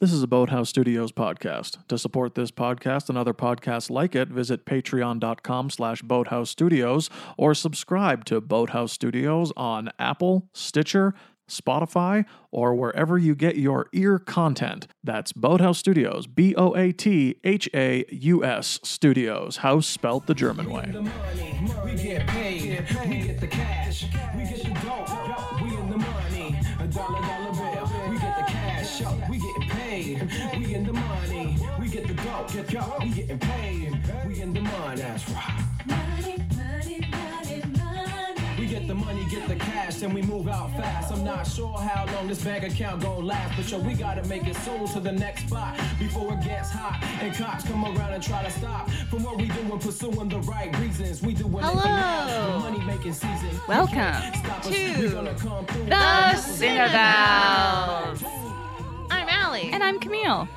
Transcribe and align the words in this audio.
This 0.00 0.12
is 0.12 0.22
a 0.22 0.26
Boathaus 0.26 0.68
Studios 0.68 1.12
podcast. 1.12 1.86
To 1.86 1.96
support 1.96 2.34
this 2.34 2.50
podcast 2.50 3.08
and 3.08 3.16
other 3.16 3.34
podcasts 3.34 3.88
like 3.88 4.16
it, 4.16 4.28
visit 4.28 4.66
patreon.com 4.66 5.70
slash 5.70 6.02
boathaus 6.02 6.50
studios 6.50 7.08
or 7.36 7.54
subscribe 7.54 8.24
to 8.24 8.40
Boathaus 8.40 8.90
Studios 8.90 9.52
on 9.56 9.90
Apple, 10.00 10.48
Stitcher, 10.52 11.14
Spotify, 11.48 12.24
or 12.50 12.74
wherever 12.74 13.16
you 13.16 13.36
get 13.36 13.56
your 13.56 13.88
ear 13.92 14.18
content. 14.18 14.88
That's 15.04 15.32
Boathaus 15.32 15.78
Studios, 15.78 16.26
B 16.26 16.52
O 16.56 16.74
A 16.74 16.90
T 16.90 17.36
H 17.44 17.68
A 17.72 18.04
U 18.10 18.44
S 18.44 18.80
Studios, 18.82 19.58
house 19.58 19.86
spelt 19.86 20.26
the 20.26 20.34
German 20.34 20.68
way. 20.70 20.88
the 20.90 21.02
money, 21.02 21.70
we 21.84 21.94
get 21.94 22.26
paid, 22.26 22.86
we 23.06 23.18
get 23.22 23.40
the 23.40 23.46
cash, 23.46 24.04
we 24.34 24.44
get 24.44 24.62
the 24.64 24.80
dope, 24.84 25.62
we 25.62 25.76
in 25.76 25.90
the 25.90 25.98
money, 25.98 26.58
a 26.80 26.86
dollar 26.88 27.20
dollar 27.20 27.52
bill, 27.52 28.10
we 28.10 28.18
get 28.18 28.46
the 28.46 28.52
cash, 28.52 29.00
we 29.28 29.38
getting 29.38 29.51
paid, 30.16 30.58
we 30.58 30.74
in 30.74 30.84
the 30.84 30.92
money, 30.92 31.56
we 31.80 31.88
get 31.88 32.06
the 32.06 32.14
dope, 32.14 32.70
yo, 32.70 32.82
we 33.00 33.08
getting 33.10 33.38
paid, 33.38 33.98
we 34.26 34.40
in 34.40 34.52
the 34.52 34.60
money, 34.60 35.00
that's 35.00 35.28
right. 35.30 35.64
Money, 35.86 36.36
money, 36.56 37.00
money, 37.10 37.62
money. 37.78 38.42
We 38.58 38.66
get 38.66 38.86
the 38.86 38.94
money, 38.94 39.24
get 39.30 39.48
the 39.48 39.56
cash, 39.56 40.02
and 40.02 40.14
we 40.14 40.22
move 40.22 40.46
out 40.48 40.70
fast. 40.76 41.12
I'm 41.12 41.24
not 41.24 41.46
sure 41.46 41.76
how 41.78 42.06
long 42.14 42.28
this 42.28 42.42
bank 42.44 42.64
account 42.64 43.02
gon' 43.02 43.26
last, 43.26 43.56
but 43.56 43.70
yo, 43.70 43.78
we 43.78 43.94
gotta 43.94 44.22
make 44.28 44.46
it 44.46 44.56
soon 44.58 44.86
to 44.88 45.00
the 45.00 45.12
next 45.12 45.46
spot 45.48 45.76
before 45.98 46.32
it 46.34 46.42
gets 46.44 46.70
hot 46.70 47.02
and 47.20 47.34
cops 47.34 47.64
come 47.64 47.84
around 47.84 48.12
and 48.12 48.22
try 48.22 48.42
to 48.42 48.50
stop 48.50 48.90
from 49.10 49.24
what 49.24 49.38
we 49.38 49.48
doing, 49.48 49.78
pursuing 49.78 50.28
the 50.28 50.38
right 50.40 50.76
reasons. 50.78 51.22
We 51.22 51.32
doing 51.34 51.54
it 51.54 51.60
now, 51.62 52.26
Hello. 52.28 52.52
the 52.52 52.58
money 52.70 52.84
making 52.84 53.14
season. 53.14 53.50
Welcome 53.66 53.94
can't 53.94 54.36
stop 54.36 54.58
us, 54.60 54.66
to 54.68 55.00
we 55.00 55.08
gonna 55.08 55.34
come. 55.34 55.64
The 55.66 56.36
Cinebells. 56.36 58.51
I'm 59.42 59.48
Allie. 59.48 59.70
And 59.72 59.82
I'm 59.82 59.98
Camille. 59.98 60.48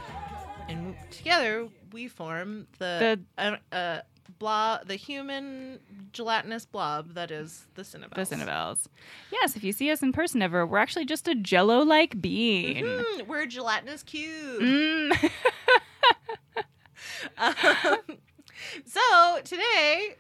And 0.70 0.96
together 1.10 1.68
we 1.92 2.08
form 2.08 2.68
the, 2.78 3.20
uh, 3.36 3.56
uh, 3.72 4.02
blob, 4.38 4.88
the 4.88 4.96
human 4.96 5.80
gelatinous 6.12 6.68
blob 6.68 7.16
that 7.16 7.32
is 7.32 7.66
the 7.74 7.82
Cinebells. 7.82 8.14
The 8.14 8.36
Cinebells. 8.36 8.86
Yes, 9.32 9.56
if 9.56 9.64
you 9.64 9.72
see 9.72 9.90
us 9.90 10.04
in 10.04 10.14
person 10.14 10.44
ever, 10.44 10.68
we're 10.68 10.78
actually 10.78 11.06
just 11.06 11.28
a 11.28 11.34
jello 11.34 11.80
like 11.80 12.22
being. 12.22 12.86
Mm, 12.86 13.26
we're 13.26 13.42
a 13.42 13.48
gelatinous 13.48 14.04
cube. 14.04 14.62
Mm. 14.62 15.32
Um, 17.38 17.98
so 18.86 19.40
today, 19.44 20.16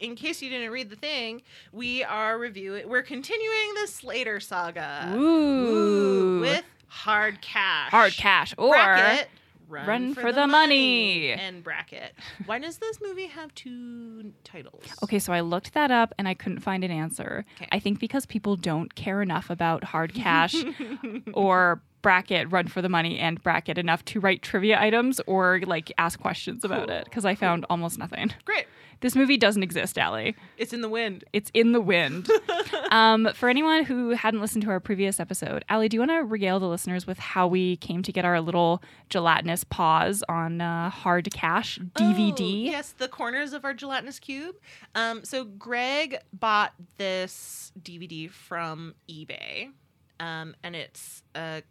in 0.00 0.16
case 0.16 0.40
you 0.40 0.48
didn't 0.48 0.70
read 0.70 0.88
the 0.88 0.96
thing, 0.96 1.42
we 1.72 2.02
are 2.02 2.38
reviewing. 2.38 2.88
We're 2.88 3.02
continuing 3.02 3.74
the 3.80 3.86
Slater 3.86 4.40
saga. 4.40 5.12
Ooh. 5.14 6.40
with 6.40 6.64
hard 6.90 7.40
cash. 7.40 7.90
Hard 7.90 8.12
cash. 8.12 8.54
Or 8.58 8.70
bracket. 8.74 9.28
Run, 9.68 9.86
Run 9.86 10.14
for 10.14 10.32
the 10.32 10.48
money. 10.48 11.30
And 11.30 11.62
bracket. 11.62 12.12
Why 12.46 12.58
does 12.58 12.78
this 12.78 13.00
movie 13.00 13.26
have 13.26 13.54
two 13.54 14.32
titles? 14.42 14.82
Okay, 15.04 15.20
so 15.20 15.32
I 15.32 15.40
looked 15.40 15.74
that 15.74 15.90
up 15.92 16.12
and 16.18 16.26
I 16.28 16.34
couldn't 16.34 16.58
find 16.60 16.82
an 16.84 16.90
answer. 16.90 17.44
Okay. 17.56 17.68
I 17.72 17.78
think 17.78 18.00
because 18.00 18.26
people 18.26 18.56
don't 18.56 18.94
care 18.96 19.22
enough 19.22 19.48
about 19.48 19.84
hard 19.84 20.12
cash 20.12 20.56
or 21.32 21.80
bracket 22.02 22.50
run 22.50 22.66
for 22.66 22.82
the 22.82 22.88
money 22.88 23.18
and 23.18 23.40
bracket 23.42 23.78
enough 23.78 24.04
to 24.06 24.20
write 24.20 24.42
trivia 24.42 24.80
items 24.80 25.20
or 25.26 25.60
like 25.66 25.92
ask 25.98 26.18
questions 26.20 26.64
about 26.64 26.90
it 26.90 27.04
because 27.04 27.24
I 27.24 27.34
found 27.36 27.64
almost 27.70 27.98
nothing. 27.98 28.32
Great. 28.44 28.66
This 29.00 29.16
movie 29.16 29.36
doesn't 29.36 29.62
exist, 29.62 29.98
Allie. 29.98 30.36
It's 30.58 30.72
in 30.72 30.82
the 30.82 30.88
wind. 30.88 31.24
It's 31.32 31.50
in 31.54 31.72
the 31.72 31.80
wind. 31.80 32.28
um, 32.90 33.28
for 33.34 33.48
anyone 33.48 33.84
who 33.84 34.10
hadn't 34.10 34.40
listened 34.40 34.62
to 34.64 34.70
our 34.70 34.80
previous 34.80 35.18
episode, 35.18 35.64
Allie, 35.68 35.88
do 35.88 35.96
you 35.96 36.00
want 36.00 36.10
to 36.10 36.24
regale 36.24 36.60
the 36.60 36.68
listeners 36.68 37.06
with 37.06 37.18
how 37.18 37.46
we 37.46 37.76
came 37.78 38.02
to 38.02 38.12
get 38.12 38.24
our 38.24 38.40
little 38.40 38.82
gelatinous 39.08 39.64
pause 39.64 40.22
on 40.28 40.60
uh, 40.60 40.90
Hard 40.90 41.32
Cash 41.32 41.78
DVD? 41.94 42.68
Oh, 42.68 42.70
yes, 42.70 42.92
the 42.92 43.08
corners 43.08 43.54
of 43.54 43.64
our 43.64 43.72
gelatinous 43.72 44.18
cube. 44.18 44.56
Um, 44.94 45.24
so 45.24 45.44
Greg 45.44 46.18
bought 46.32 46.74
this 46.98 47.72
DVD 47.80 48.30
from 48.30 48.94
eBay, 49.08 49.70
um, 50.18 50.54
and 50.62 50.76
it's 50.76 51.22
uh, 51.34 51.62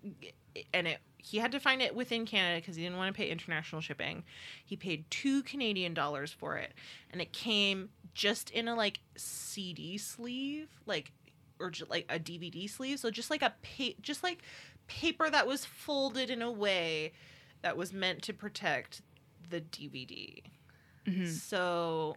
and 0.73 0.88
it 0.88 1.00
he 1.22 1.38
had 1.38 1.52
to 1.52 1.59
find 1.59 1.81
it 1.81 1.94
within 1.96 2.25
Canada 2.25 2.59
because 2.62 2.75
he 2.75 2.84
didn't 2.84 2.97
want 2.97 3.13
to 3.13 3.18
pay 3.18 3.30
international 3.30 3.81
shipping. 3.81 4.24
He 4.66 4.75
paid 4.75 5.06
two 5.12 5.44
Canadian 5.44 5.94
dollars 5.94 6.31
for 6.31 6.57
it, 6.57 6.74
and 7.12 7.22
it 7.22 7.34
came 7.34 7.90
just 8.13 8.50
in 8.50 8.68
a 8.68 8.75
like 8.75 9.00
CD 9.16 9.97
sleeve, 9.97 10.69
like 10.85 11.12
or 11.59 11.69
ju- 11.72 11.85
like 11.90 12.06
a 12.09 12.18
DVD 12.19 12.69
sleeve. 12.69 13.00
So 13.00 13.12
just 13.12 13.30
like 13.30 13.41
a 13.41 13.53
pa- 13.62 14.00
just 14.02 14.24
like 14.24 14.41
paper 14.88 15.30
that 15.30 15.46
was 15.46 15.66
folded 15.66 16.30
in 16.30 16.41
a 16.41 16.52
way 16.52 17.12
that 17.62 17.75
was 17.78 17.91
meant 17.94 18.22
to 18.24 18.34
protect 18.34 19.01
the 19.50 19.59
DVD. 19.59 20.41
Mhm. 21.06 21.28
So, 21.28 22.16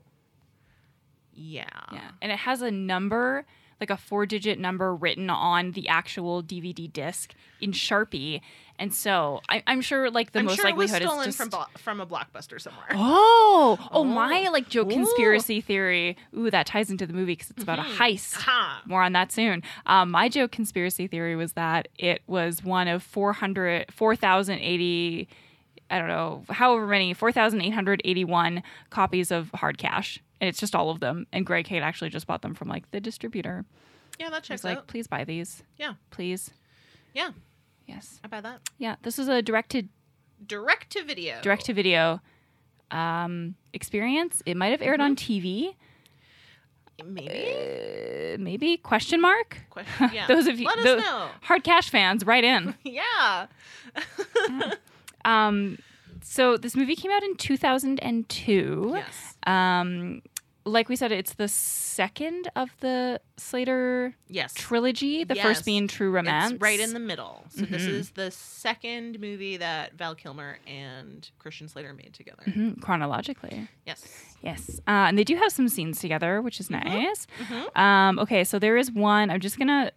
yeah. 1.34 1.64
Yeah. 1.92 2.10
And 2.20 2.30
it 2.32 2.38
has 2.40 2.62
a 2.62 2.70
number, 2.70 3.46
like 3.80 3.90
a 3.90 3.96
four 3.96 4.26
digit 4.26 4.58
number 4.58 4.94
written 4.94 5.30
on 5.30 5.72
the 5.72 5.88
actual 5.88 6.42
DVD 6.42 6.92
disc 6.92 7.34
in 7.60 7.72
Sharpie. 7.72 8.40
And 8.82 8.92
so 8.92 9.40
I, 9.48 9.62
I'm 9.66 9.80
sure 9.80 10.10
like 10.10 10.32
the 10.32 10.40
I'm 10.40 10.46
most 10.46 10.56
sure 10.56 10.66
it 10.66 10.74
was 10.74 10.90
likelihood 10.90 11.08
stolen 11.08 11.28
is 11.28 11.36
just. 11.36 11.38
from 11.38 11.48
blo- 11.50 11.66
from 11.78 12.00
a 12.00 12.06
blockbuster 12.06 12.60
somewhere. 12.60 12.86
Oh, 12.90 13.78
oh, 13.80 13.88
Oh. 13.92 14.04
my 14.04 14.48
like 14.48 14.68
joke 14.68 14.88
Ooh. 14.88 14.94
conspiracy 14.94 15.60
theory. 15.60 16.16
Ooh, 16.36 16.50
that 16.50 16.66
ties 16.66 16.90
into 16.90 17.06
the 17.06 17.12
movie 17.12 17.32
because 17.34 17.50
it's 17.50 17.62
about 17.62 17.78
a 17.78 17.82
Mhm. 17.82 17.96
heist. 17.96 18.34
Ha! 18.42 18.82
More 18.86 19.02
on 19.04 19.12
that 19.12 19.30
soon. 19.30 19.62
Um, 19.86 20.10
my 20.10 20.28
joke 20.28 20.50
conspiracy 20.50 21.06
theory 21.06 21.36
was 21.36 21.52
that 21.52 21.86
it 21.96 22.22
was 22.26 22.64
one 22.64 22.88
of 22.88 23.04
400, 23.04 23.92
4,080, 23.92 25.28
I 25.88 25.98
don't 25.98 26.08
know, 26.08 26.44
however 26.50 26.86
many, 26.88 27.14
4,881 27.14 28.62
copies 28.90 29.30
of 29.30 29.50
Hard 29.54 29.78
Cash. 29.78 30.18
And 30.40 30.48
it's 30.48 30.58
just 30.58 30.74
all 30.74 30.90
of 30.90 30.98
them. 30.98 31.28
And 31.32 31.46
Greg 31.46 31.68
Haight 31.68 31.82
actually 31.82 32.10
just 32.10 32.26
bought 32.26 32.42
them 32.42 32.54
from 32.54 32.66
like 32.68 32.90
the 32.90 33.00
distributor. 33.00 33.64
Yeah, 34.18 34.30
that 34.30 34.42
checks 34.42 34.62
He's 34.62 34.70
checks 34.70 34.76
like, 34.76 34.86
please 34.88 35.06
buy 35.06 35.22
these. 35.24 35.62
Yeah. 35.78 35.94
Please. 36.10 36.50
Yeah, 37.14 37.30
Yes. 37.86 38.20
Buy 38.30 38.40
that. 38.40 38.60
Yeah. 38.78 38.96
This 39.02 39.18
is 39.18 39.28
a 39.28 39.42
direct 39.42 39.70
to 39.72 39.84
Direct 40.46 40.90
to 40.90 41.04
video. 41.04 41.40
direct 41.42 41.66
to 41.66 41.72
video 41.74 42.20
um, 42.90 43.54
experience. 43.72 44.42
It 44.44 44.56
might 44.56 44.72
have 44.72 44.82
aired 44.82 45.00
on 45.00 45.14
Mm-hmm. 45.16 45.32
TV. 45.70 45.74
Maybe. 47.04 48.34
Uh, 48.34 48.38
maybe 48.38 48.76
question 48.76 49.20
mark. 49.20 49.58
Question. 49.70 50.10
Yeah. 50.14 50.26
Those 50.26 50.46
of 50.46 50.58
you, 50.60 50.66
Let 50.66 50.78
us 50.78 50.84
tho- 50.84 50.96
know. 50.98 51.28
hard 51.42 51.64
cash 51.64 51.90
fans, 51.90 52.24
write 52.26 52.44
in. 52.44 52.74
Yeah. 52.84 53.46
Um, 55.24 55.78
so 56.20 56.56
this 56.56 56.74
movie 56.74 56.96
came 56.96 57.12
out 57.12 57.22
in 57.22 57.36
2002. 57.36 58.90
yes. 58.92 59.34
Um, 59.46 60.20
like 60.64 60.88
we 60.88 60.96
said, 60.96 61.10
it's 61.12 61.34
the 61.34 61.48
second 61.48 62.48
of 62.54 62.70
the 62.80 63.20
Slater 63.36 64.14
Yes. 64.28 64.54
trilogy. 64.54 65.24
The 65.24 65.34
Yes. 65.34 65.42
first 65.44 65.64
being 65.64 65.88
True 65.88 66.10
Romance. 66.10 66.52
It's 66.52 66.62
right 66.62 66.78
in 66.78 66.92
the 66.94 67.00
middle. 67.00 67.44
So 67.50 67.62
this 67.66 67.82
Mhm. 67.82 67.88
is 67.88 68.10
the 68.10 68.30
second 68.30 69.18
movie 69.20 69.56
that 69.56 69.94
Val 69.94 70.14
Kilmer 70.14 70.58
and 70.66 71.28
Christian 71.38 71.68
Slater 71.68 71.92
made 71.92 72.12
together. 72.14 72.42
Mhm, 72.46 72.80
chronologically. 72.80 73.68
Yes. 73.86 74.36
Yes, 74.42 74.78
uh, 74.86 75.06
and 75.08 75.18
they 75.18 75.24
do 75.24 75.36
have 75.36 75.52
some 75.52 75.68
scenes 75.68 75.98
together, 76.00 76.40
which 76.40 76.60
is 76.60 76.70
nice. 76.70 77.26
Mhm. 77.38 77.76
Um, 77.78 78.18
okay, 78.20 78.44
so 78.44 78.58
there 78.58 78.76
is 78.76 78.90
one. 78.90 79.30
I'm 79.30 79.40
just 79.40 79.58
gonna 79.58 79.90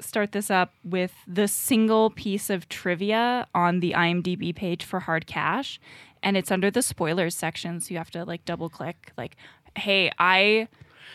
start 0.00 0.32
this 0.32 0.50
up 0.50 0.72
with 0.82 1.14
the 1.26 1.46
single 1.48 2.10
piece 2.10 2.50
of 2.50 2.68
trivia 2.68 3.46
on 3.54 3.80
the 3.80 3.94
IMDb 3.94 4.52
page 4.52 4.84
for 4.84 5.00
Hard 5.00 5.26
Cash, 5.26 5.78
and 6.22 6.36
it's 6.36 6.50
under 6.50 6.70
the 6.70 6.82
spoilers 6.82 7.34
section, 7.36 7.80
so 7.80 7.92
you 7.92 7.98
have 7.98 8.10
to 8.10 8.24
like 8.24 8.44
double 8.44 8.68
click. 8.68 9.12
Like, 9.16 9.36
hey, 9.76 10.10
I 10.18 10.68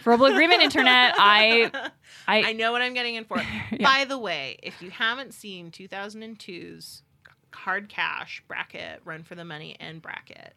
verbal 0.04 0.28
agreement 0.28 0.62
internet. 0.62 1.14
I, 1.18 1.72
I, 2.28 2.44
I 2.50 2.54
know 2.54 2.72
what 2.72 2.82
I'm 2.82 2.94
getting 2.94 3.16
in 3.16 3.26
for. 3.26 3.38
Yeah. 3.72 3.84
By 3.84 4.06
the 4.06 4.18
way, 4.18 4.58
if 4.64 4.82
you 4.82 4.90
haven't 4.90 5.34
seen 5.34 5.70
2002's 5.72 7.04
Hard 7.54 7.88
Cash 7.88 8.44
Bracket, 8.48 9.02
Run 9.06 9.24
for 9.24 9.36
the 9.36 9.46
Money, 9.46 9.76
and 9.80 10.02
Bracket, 10.02 10.54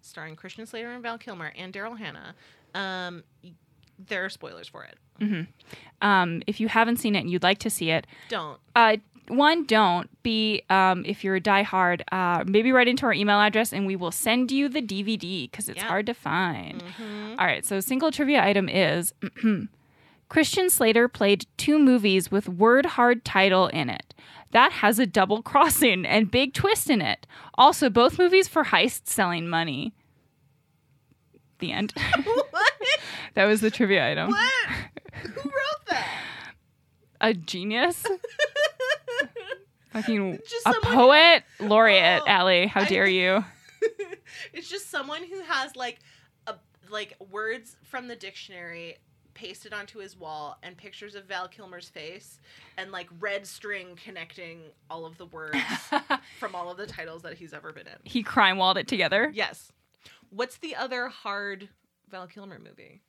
starring 0.00 0.36
Christian 0.36 0.64
Slater 0.66 0.90
and 0.92 1.02
Val 1.02 1.18
Kilmer 1.18 1.52
and 1.56 1.72
Daryl 1.72 1.98
Hannah, 1.98 2.34
um, 2.74 3.24
there 3.98 4.24
are 4.24 4.28
spoilers 4.30 4.68
for 4.68 4.84
it. 4.84 4.96
um, 6.00 6.42
if 6.46 6.60
you 6.60 6.68
haven't 6.68 6.96
seen 6.98 7.14
it 7.16 7.20
and 7.20 7.30
you'd 7.30 7.42
like 7.42 7.58
to 7.58 7.70
see 7.70 7.90
it, 7.90 8.06
Don't. 8.28 8.58
uh, 8.76 8.96
one, 9.36 9.64
don't. 9.64 10.08
Be 10.22 10.62
um, 10.70 11.04
if 11.06 11.24
you're 11.24 11.36
a 11.36 11.40
diehard, 11.40 12.02
uh, 12.12 12.44
maybe 12.46 12.70
write 12.72 12.88
into 12.88 13.06
our 13.06 13.12
email 13.12 13.40
address 13.40 13.72
and 13.72 13.86
we 13.86 13.96
will 13.96 14.10
send 14.12 14.52
you 14.52 14.68
the 14.68 14.80
DVD 14.82 15.50
because 15.50 15.68
it's 15.68 15.78
Yeah. 15.82 15.88
hard 15.88 16.06
to 16.06 16.14
find. 16.14 16.82
Mhm. 16.82 17.30
All 17.38 17.46
right, 17.46 17.64
so 17.64 17.80
single 17.80 18.10
trivia 18.12 18.42
item 18.44 18.68
is 18.68 19.12
Christian 20.28 20.70
Slater 20.70 21.08
played 21.08 21.46
two 21.56 21.78
movies 21.78 22.30
with 22.30 22.48
word 22.48 22.86
hard 22.86 23.24
title 23.24 23.66
in 23.68 23.90
it. 23.90 24.14
That 24.52 24.72
has 24.72 24.98
a 24.98 25.06
double 25.06 25.42
crossing 25.50 26.04
and 26.06 26.30
big 26.30 26.54
twist 26.54 26.88
in 26.90 27.00
it. 27.02 27.26
Also, 27.54 27.90
both 27.90 28.18
movies 28.18 28.48
for 28.48 28.64
heist 28.64 29.08
selling 29.08 29.48
money. 29.48 29.92
The 31.58 31.72
end. 31.72 31.92
what? 32.24 32.72
that 33.34 33.44
was 33.44 33.60
the 33.60 33.70
trivia 33.70 34.10
item. 34.10 34.30
What? 34.30 34.52
Who 35.22 35.40
wrote 35.42 35.86
that? 35.90 36.08
A 37.20 37.32
genius. 37.34 38.04
Fucking 39.92 40.38
Just 40.48 40.66
a 40.66 40.72
someone- 40.72 40.92
poet 40.94 41.42
laureate, 41.60 42.22
Oh, 42.24 42.28
Allie. 42.28 42.66
How 42.66 42.82
I- 42.82 42.88
dare 42.88 43.06
you? 43.08 43.44
it's 44.52 44.68
just 44.68 44.90
someone 44.90 45.24
who 45.24 45.40
has 45.42 45.74
like 45.76 45.98
a 46.46 46.54
like 46.90 47.14
words 47.30 47.76
from 47.82 48.08
the 48.08 48.16
dictionary 48.16 48.96
pasted 49.34 49.72
onto 49.72 49.98
his 49.98 50.16
wall 50.16 50.58
and 50.62 50.76
pictures 50.76 51.14
of 51.14 51.24
Val 51.24 51.48
Kilmer's 51.48 51.88
face 51.88 52.38
and 52.76 52.92
like 52.92 53.08
red 53.18 53.46
string 53.46 53.98
connecting 54.04 54.60
all 54.90 55.06
of 55.06 55.16
the 55.18 55.24
words 55.26 55.56
from 56.38 56.54
all 56.54 56.70
of 56.70 56.76
the 56.76 56.86
titles 56.86 57.22
that 57.22 57.34
he's 57.34 57.54
ever 57.54 57.72
been 57.72 57.86
in. 57.86 57.94
he 58.04 58.22
crime 58.22 58.58
walled 58.58 58.76
it 58.76 58.86
together. 58.86 59.30
Yes. 59.34 59.72
What's 60.30 60.58
the 60.58 60.76
other 60.76 61.08
hard 61.08 61.68
Val 62.10 62.26
Kilmer 62.26 62.58
movie? 62.58 63.00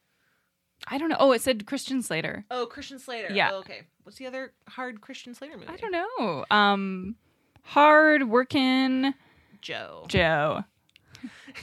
I 0.88 0.98
don't 0.98 1.10
know. 1.10 1.18
Oh, 1.20 1.32
it 1.32 1.42
said 1.42 1.66
Christian 1.66 2.02
Slater. 2.02 2.46
Oh, 2.52 2.66
Christian 2.66 3.00
Slater. 3.00 3.32
Yeah. 3.32 3.52
Oh, 3.54 3.58
okay. 3.60 3.82
What's 4.04 4.18
the 4.18 4.28
other 4.28 4.54
hard 4.68 5.02
Christian 5.02 5.34
Slater 5.34 5.58
movie? 5.58 5.70
I 5.72 5.78
don't 5.78 5.92
know. 5.92 6.46
Um, 6.52 7.16
hard 7.64 8.24
working 8.30 9.14
Joe. 9.62 10.06
Joe. 10.08 10.64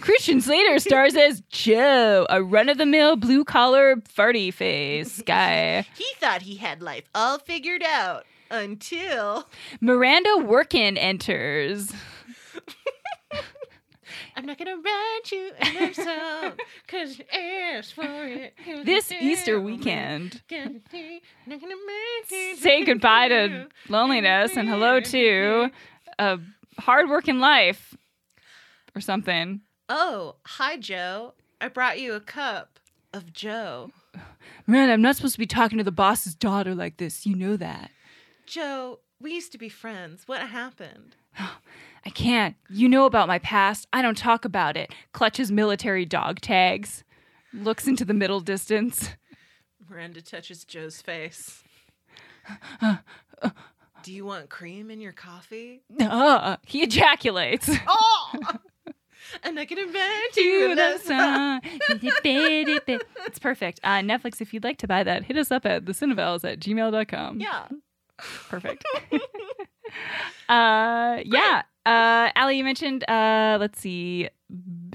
Christian 0.01 0.41
Slater 0.41 0.79
stars 0.79 1.15
as 1.17 1.43
Joe, 1.51 2.27
a 2.31 2.43
run 2.43 2.69
of 2.71 2.79
the 2.79 2.87
mill 2.87 3.17
blue 3.17 3.45
collar 3.45 3.97
farty 3.97 4.53
face 4.53 5.21
guy. 5.27 5.87
He 5.97 6.07
thought 6.19 6.43
he 6.43 6.57
had 6.57 6.81
life 6.81 7.05
all 7.15 7.39
figured 7.39 7.83
out 7.83 8.25
until 8.51 9.49
Miranda 9.81 10.39
Workin 10.39 10.97
enters. 10.97 11.93
I'm 14.41 14.47
not 14.47 14.57
gonna 14.57 14.79
write 14.79 15.21
you 15.33 15.53
a 15.61 15.81
love 15.81 15.95
song 15.95 16.53
cause 16.89 17.19
you 17.19 17.27
asked 17.31 17.93
for 17.93 18.05
it. 18.05 18.55
This 18.87 19.13
Easter 19.13 19.61
weekend. 19.61 20.41
Say 20.49 21.21
Say 22.57 22.85
goodbye 22.87 23.29
to 23.29 23.69
loneliness 23.91 24.57
and 24.57 24.67
hello 24.67 24.99
to 25.01 25.69
a 26.19 26.39
hard 26.79 27.11
working 27.11 27.39
life 27.39 27.95
or 28.95 29.03
something. 29.03 29.61
Oh, 29.91 30.37
hi 30.47 30.79
Joe. 30.79 31.35
I 31.61 31.69
brought 31.69 32.01
you 32.01 32.15
a 32.15 32.21
cup 32.21 32.79
of 33.13 33.35
Joe. 33.35 33.91
Man, 34.67 34.89
I'm 34.89 35.03
not 35.03 35.17
supposed 35.17 35.35
to 35.35 35.39
be 35.39 35.47
talking 35.47 35.77
to 35.77 35.85
the 35.85 35.93
boss's 35.93 36.35
daughter 36.35 36.75
like 36.75 36.97
this. 36.97 37.27
You 37.27 37.37
know 37.37 37.59
that. 37.59 37.91
Joe, 38.47 39.01
we 39.21 39.35
used 39.35 39.53
to 39.53 39.59
be 39.59 39.69
friends. 39.69 40.23
What 40.25 40.41
happened? 40.41 41.17
I 42.05 42.11
can't. 42.11 42.57
You 42.69 42.89
know 42.89 43.05
about 43.05 43.29
my 43.29 43.39
past. 43.39 43.87
I 43.93 44.03
don't 44.03 44.17
talk 44.17 44.45
about 44.45 44.77
it. 44.77 44.93
Clutches 45.13 45.53
military 45.53 46.05
dog 46.05 46.41
tags. 46.41 47.05
Looks 47.53 47.87
into 47.87 48.05
the 48.05 48.15
middle 48.15 48.41
distance. 48.41 49.11
Miranda 49.89 50.23
touches 50.23 50.65
Joe's 50.65 51.03
face. 51.03 51.63
Do 54.03 54.13
you 54.13 54.25
want 54.25 54.49
cream 54.49 54.91
in 54.91 55.01
your 55.01 55.13
coffee? 55.13 55.83
Uh, 56.01 56.57
he 56.67 56.83
ejaculates. 56.83 57.71
Oh! 57.87 58.33
and 59.43 59.55
not 59.57 59.69
gonna 59.69 59.87
bet 59.87 60.37
you 60.37 60.75
the 60.75 60.99
sun. 60.99 61.61
it's 63.27 63.39
perfect. 63.39 63.81
Uh, 63.85 63.99
Netflix, 63.99 64.41
if 64.41 64.55
you'd 64.55 64.65
like 64.65 64.79
to 64.79 64.89
buy 64.89 65.05
that, 65.05 65.25
hit 65.25 65.37
us 65.37 65.51
up 65.51 65.67
at 65.67 65.85
thecinevells 65.85 66.51
at 66.51 66.59
gmail.com. 66.61 67.41
Yeah. 67.41 67.69
Perfect. 68.49 68.85
uh, 70.49 71.21
yeah. 71.25 71.63
Uh, 71.87 72.31
Allie, 72.37 72.59
you 72.59 72.65
mentioned, 72.65 73.09
uh, 73.09 73.57
let's 73.61 73.81
see, 73.81 74.29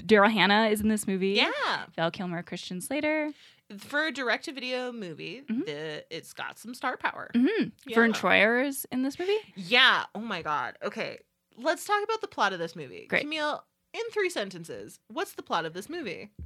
Daryl 0.02 0.30
Hannah 0.32 0.68
is 0.68 0.80
in 0.80 0.88
this 0.88 1.06
movie. 1.06 1.30
Yeah. 1.30 1.50
Val 1.96 2.10
Kilmer, 2.10 2.42
Christian 2.42 2.80
Slater. 2.80 3.32
For 3.78 4.06
a 4.06 4.12
direct 4.12 4.44
to 4.44 4.52
video 4.52 4.92
movie, 4.92 5.42
Mhm. 5.50 5.66
the, 5.66 6.04
it's 6.16 6.32
got 6.32 6.58
some 6.58 6.72
star 6.74 6.96
power. 6.96 7.30
hmm 7.34 7.46
Vern 7.92 8.10
Yeah. 8.12 8.16
Troyer 8.16 8.64
is 8.66 8.86
in 8.92 9.02
this 9.02 9.18
movie. 9.18 9.36
Yeah. 9.56 10.04
Oh 10.14 10.20
my 10.20 10.42
god. 10.42 10.76
Okay. 10.84 11.18
Let's 11.58 11.84
talk 11.84 12.04
about 12.04 12.20
the 12.20 12.28
plot 12.28 12.52
of 12.52 12.58
this 12.60 12.76
movie. 12.76 13.06
Great. 13.08 13.22
Camille, 13.22 13.64
in 13.92 14.02
three 14.12 14.30
sentences, 14.30 15.00
what's 15.08 15.32
the 15.32 15.42
plot 15.42 15.64
of 15.64 15.72
this 15.74 15.88
movie? 15.88 16.30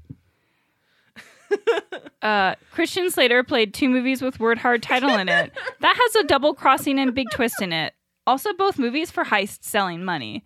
Uh, 2.23 2.55
Christian 2.71 3.11
Slater 3.11 3.43
played 3.43 3.73
two 3.73 3.89
movies 3.89 4.21
with 4.21 4.39
word 4.39 4.59
hard 4.59 4.83
title 4.83 5.09
in 5.17 5.29
it. 5.31 5.53
That 5.81 5.97
has 5.97 6.17
a 6.23 6.27
double 6.27 6.53
crossing 6.55 6.99
and 6.99 7.15
big 7.15 7.29
twist 7.31 7.63
in 7.63 7.73
it. 7.73 7.95
Also, 8.27 8.53
both 8.53 8.79
movies 8.79 9.11
for 9.11 9.25
heist 9.25 9.65
selling 9.65 10.05
money. 10.05 10.45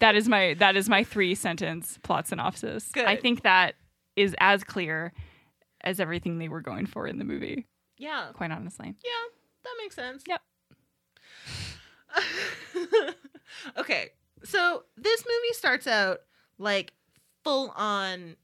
That 0.00 0.14
is 0.14 0.28
my 0.28 0.54
that 0.54 0.76
is 0.76 0.88
my 0.88 1.04
three 1.04 1.34
sentence 1.34 1.98
plot 2.02 2.28
synopsis. 2.28 2.90
I 2.96 3.16
think 3.16 3.42
that 3.42 3.74
is 4.16 4.34
as 4.38 4.62
clear 4.64 5.12
as 5.82 5.98
everything 5.98 6.38
they 6.38 6.48
were 6.48 6.60
going 6.60 6.86
for 6.86 7.06
in 7.06 7.18
the 7.18 7.24
movie. 7.24 7.66
Yeah. 7.98 8.28
Quite 8.32 8.50
honestly. 8.52 8.94
Yeah. 9.04 9.10
That 9.64 9.74
makes 9.80 9.94
sense. 9.94 10.24
Yep. 10.26 10.40
okay. 13.78 14.10
So 14.44 14.84
this 14.96 15.24
movie 15.24 15.52
starts 15.52 15.86
out 15.86 16.18
like 16.58 16.92
full 17.44 17.70
on 17.76 18.36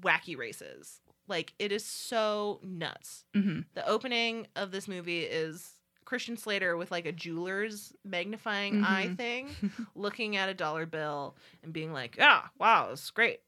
wacky 0.00 0.36
races. 0.36 1.00
Like 1.28 1.52
it 1.58 1.72
is 1.72 1.84
so 1.84 2.60
nuts. 2.62 3.24
hmm 3.34 3.60
The 3.74 3.88
opening 3.88 4.46
of 4.56 4.70
this 4.72 4.88
movie 4.88 5.20
is 5.22 5.72
Christian 6.10 6.36
Slater 6.36 6.76
with 6.76 6.90
like 6.90 7.06
a 7.06 7.12
jeweler's 7.12 7.92
magnifying 8.04 8.82
eye 8.82 9.10
Mhm. 9.12 9.16
thing, 9.16 9.48
looking 9.94 10.36
at 10.36 10.48
a 10.48 10.54
dollar 10.54 10.84
bill 10.84 11.36
and 11.62 11.72
being 11.72 11.92
like, 11.92 12.16
"Yeah, 12.16 12.48
wow, 12.58 12.88
it's 12.90 13.10
great." 13.12 13.42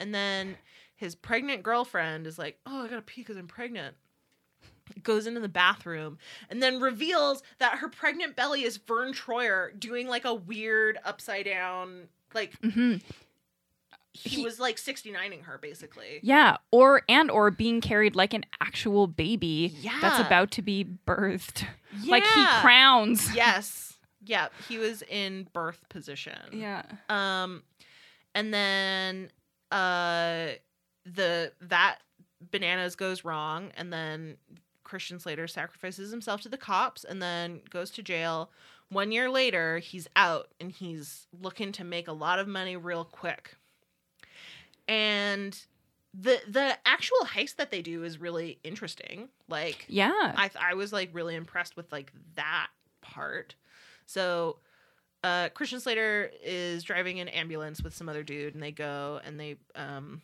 And 0.00 0.14
then 0.14 0.56
his 0.96 1.14
pregnant 1.14 1.62
girlfriend 1.62 2.26
is 2.26 2.38
like, 2.38 2.58
"Oh, 2.64 2.84
I 2.84 2.88
gotta 2.88 3.02
pee 3.02 3.20
because 3.20 3.36
I'm 3.36 3.46
pregnant." 3.46 3.94
Goes 5.02 5.26
into 5.26 5.40
the 5.40 5.50
bathroom 5.50 6.16
and 6.48 6.62
then 6.62 6.80
reveals 6.80 7.42
that 7.58 7.78
her 7.80 7.88
pregnant 7.90 8.36
belly 8.36 8.64
is 8.64 8.78
Vern 8.78 9.12
Troyer 9.12 9.78
doing 9.78 10.08
like 10.08 10.24
a 10.24 10.32
weird 10.34 10.98
upside 11.04 11.44
down, 11.44 12.08
like 12.34 12.54
hmm 12.62 12.96
he, 14.14 14.36
He- 14.36 14.44
was 14.44 14.60
like 14.60 14.76
69ing 14.76 15.42
her 15.44 15.58
basically. 15.58 16.20
Yeah, 16.22 16.58
or 16.70 17.02
and 17.08 17.30
or 17.30 17.50
being 17.50 17.80
carried 17.80 18.14
like 18.14 18.34
an 18.34 18.44
actual 18.60 19.06
baby 19.06 19.74
yeah. 19.80 19.98
that's 20.00 20.20
about 20.20 20.50
to 20.52 20.62
be 20.62 20.86
birthed. 21.06 21.64
Like 22.06 22.24
he 22.24 22.44
crowns. 22.60 23.34
yes. 23.34 23.98
Yeah, 24.24 24.48
he 24.68 24.78
was 24.78 25.02
in 25.08 25.48
birth 25.52 25.80
position. 25.88 26.38
Yeah. 26.52 26.82
Um 27.08 27.62
and 28.34 28.52
then 28.52 29.30
uh 29.70 30.52
the 31.04 31.52
that 31.60 31.98
bananas 32.50 32.94
goes 32.96 33.24
wrong 33.24 33.72
and 33.76 33.92
then 33.92 34.36
Christian 34.84 35.18
Slater 35.18 35.46
sacrifices 35.48 36.10
himself 36.10 36.40
to 36.42 36.48
the 36.48 36.58
cops 36.58 37.02
and 37.04 37.22
then 37.22 37.60
goes 37.70 37.90
to 37.92 38.02
jail. 38.02 38.50
1 38.90 39.10
year 39.10 39.30
later, 39.30 39.78
he's 39.78 40.06
out 40.16 40.48
and 40.60 40.70
he's 40.70 41.26
looking 41.40 41.72
to 41.72 41.82
make 41.84 42.08
a 42.08 42.12
lot 42.12 42.38
of 42.38 42.46
money 42.46 42.76
real 42.76 43.04
quick. 43.06 43.54
And 44.88 45.58
the 46.14 46.40
the 46.46 46.76
actual 46.84 47.18
heist 47.24 47.56
that 47.56 47.70
they 47.70 47.82
do 47.82 48.04
is 48.04 48.18
really 48.20 48.58
interesting. 48.64 49.28
Like 49.48 49.86
Yeah. 49.88 50.12
I 50.36 50.50
I 50.60 50.74
was 50.74 50.92
like 50.92 51.10
really 51.12 51.34
impressed 51.34 51.76
with 51.76 51.90
like 51.92 52.12
that 52.34 52.68
part. 53.00 53.54
So 54.06 54.58
uh 55.24 55.48
Christian 55.54 55.80
Slater 55.80 56.30
is 56.42 56.82
driving 56.82 57.20
an 57.20 57.28
ambulance 57.28 57.82
with 57.82 57.94
some 57.94 58.08
other 58.08 58.22
dude 58.22 58.54
and 58.54 58.62
they 58.62 58.72
go 58.72 59.20
and 59.24 59.38
they 59.40 59.56
um 59.74 60.20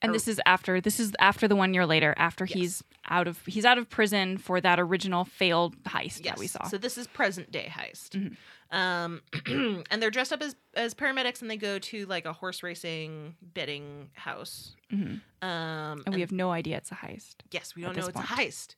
And 0.00 0.10
Or- 0.10 0.12
this 0.12 0.28
is 0.28 0.40
after 0.46 0.80
this 0.80 1.00
is 1.00 1.12
after 1.18 1.48
the 1.48 1.56
one 1.56 1.74
year 1.74 1.86
later 1.86 2.14
after 2.18 2.44
Yes. 2.44 2.54
he's 2.54 2.84
out 3.08 3.26
of 3.26 3.40
he's 3.46 3.64
out 3.64 3.78
of 3.78 3.88
prison 3.90 4.38
for 4.38 4.60
that 4.60 4.78
original 4.78 5.24
failed 5.24 5.76
heist 5.84 6.20
yes. 6.22 6.24
that 6.24 6.38
we 6.38 6.46
saw. 6.46 6.62
So 6.68 6.78
this 6.78 6.96
is 6.96 7.08
present 7.08 7.50
day 7.50 7.68
heist. 7.74 8.10
Mhm. 8.10 8.36
Um 8.72 9.20
and 9.90 10.02
they're 10.02 10.10
dressed 10.10 10.32
up 10.32 10.42
as 10.42 10.56
as 10.74 10.94
paramedics 10.94 11.42
and 11.42 11.50
they 11.50 11.56
go 11.58 11.78
to 11.78 12.06
like 12.06 12.24
a 12.24 12.32
horse 12.32 12.62
racing 12.62 13.36
betting 13.40 14.10
house. 14.14 14.74
Mhm. 14.90 15.20
Um 15.42 16.02
And 16.06 16.14
we 16.14 16.20
have 16.22 16.32
no 16.32 16.50
idea 16.50 16.78
it's 16.78 16.90
a 16.90 16.94
heist. 16.96 17.36
Yes, 17.50 17.74
we 17.76 17.82
don't 17.82 17.96
know 17.96 18.06
it's 18.06 18.18
a 18.18 18.22
heist. 18.22 18.76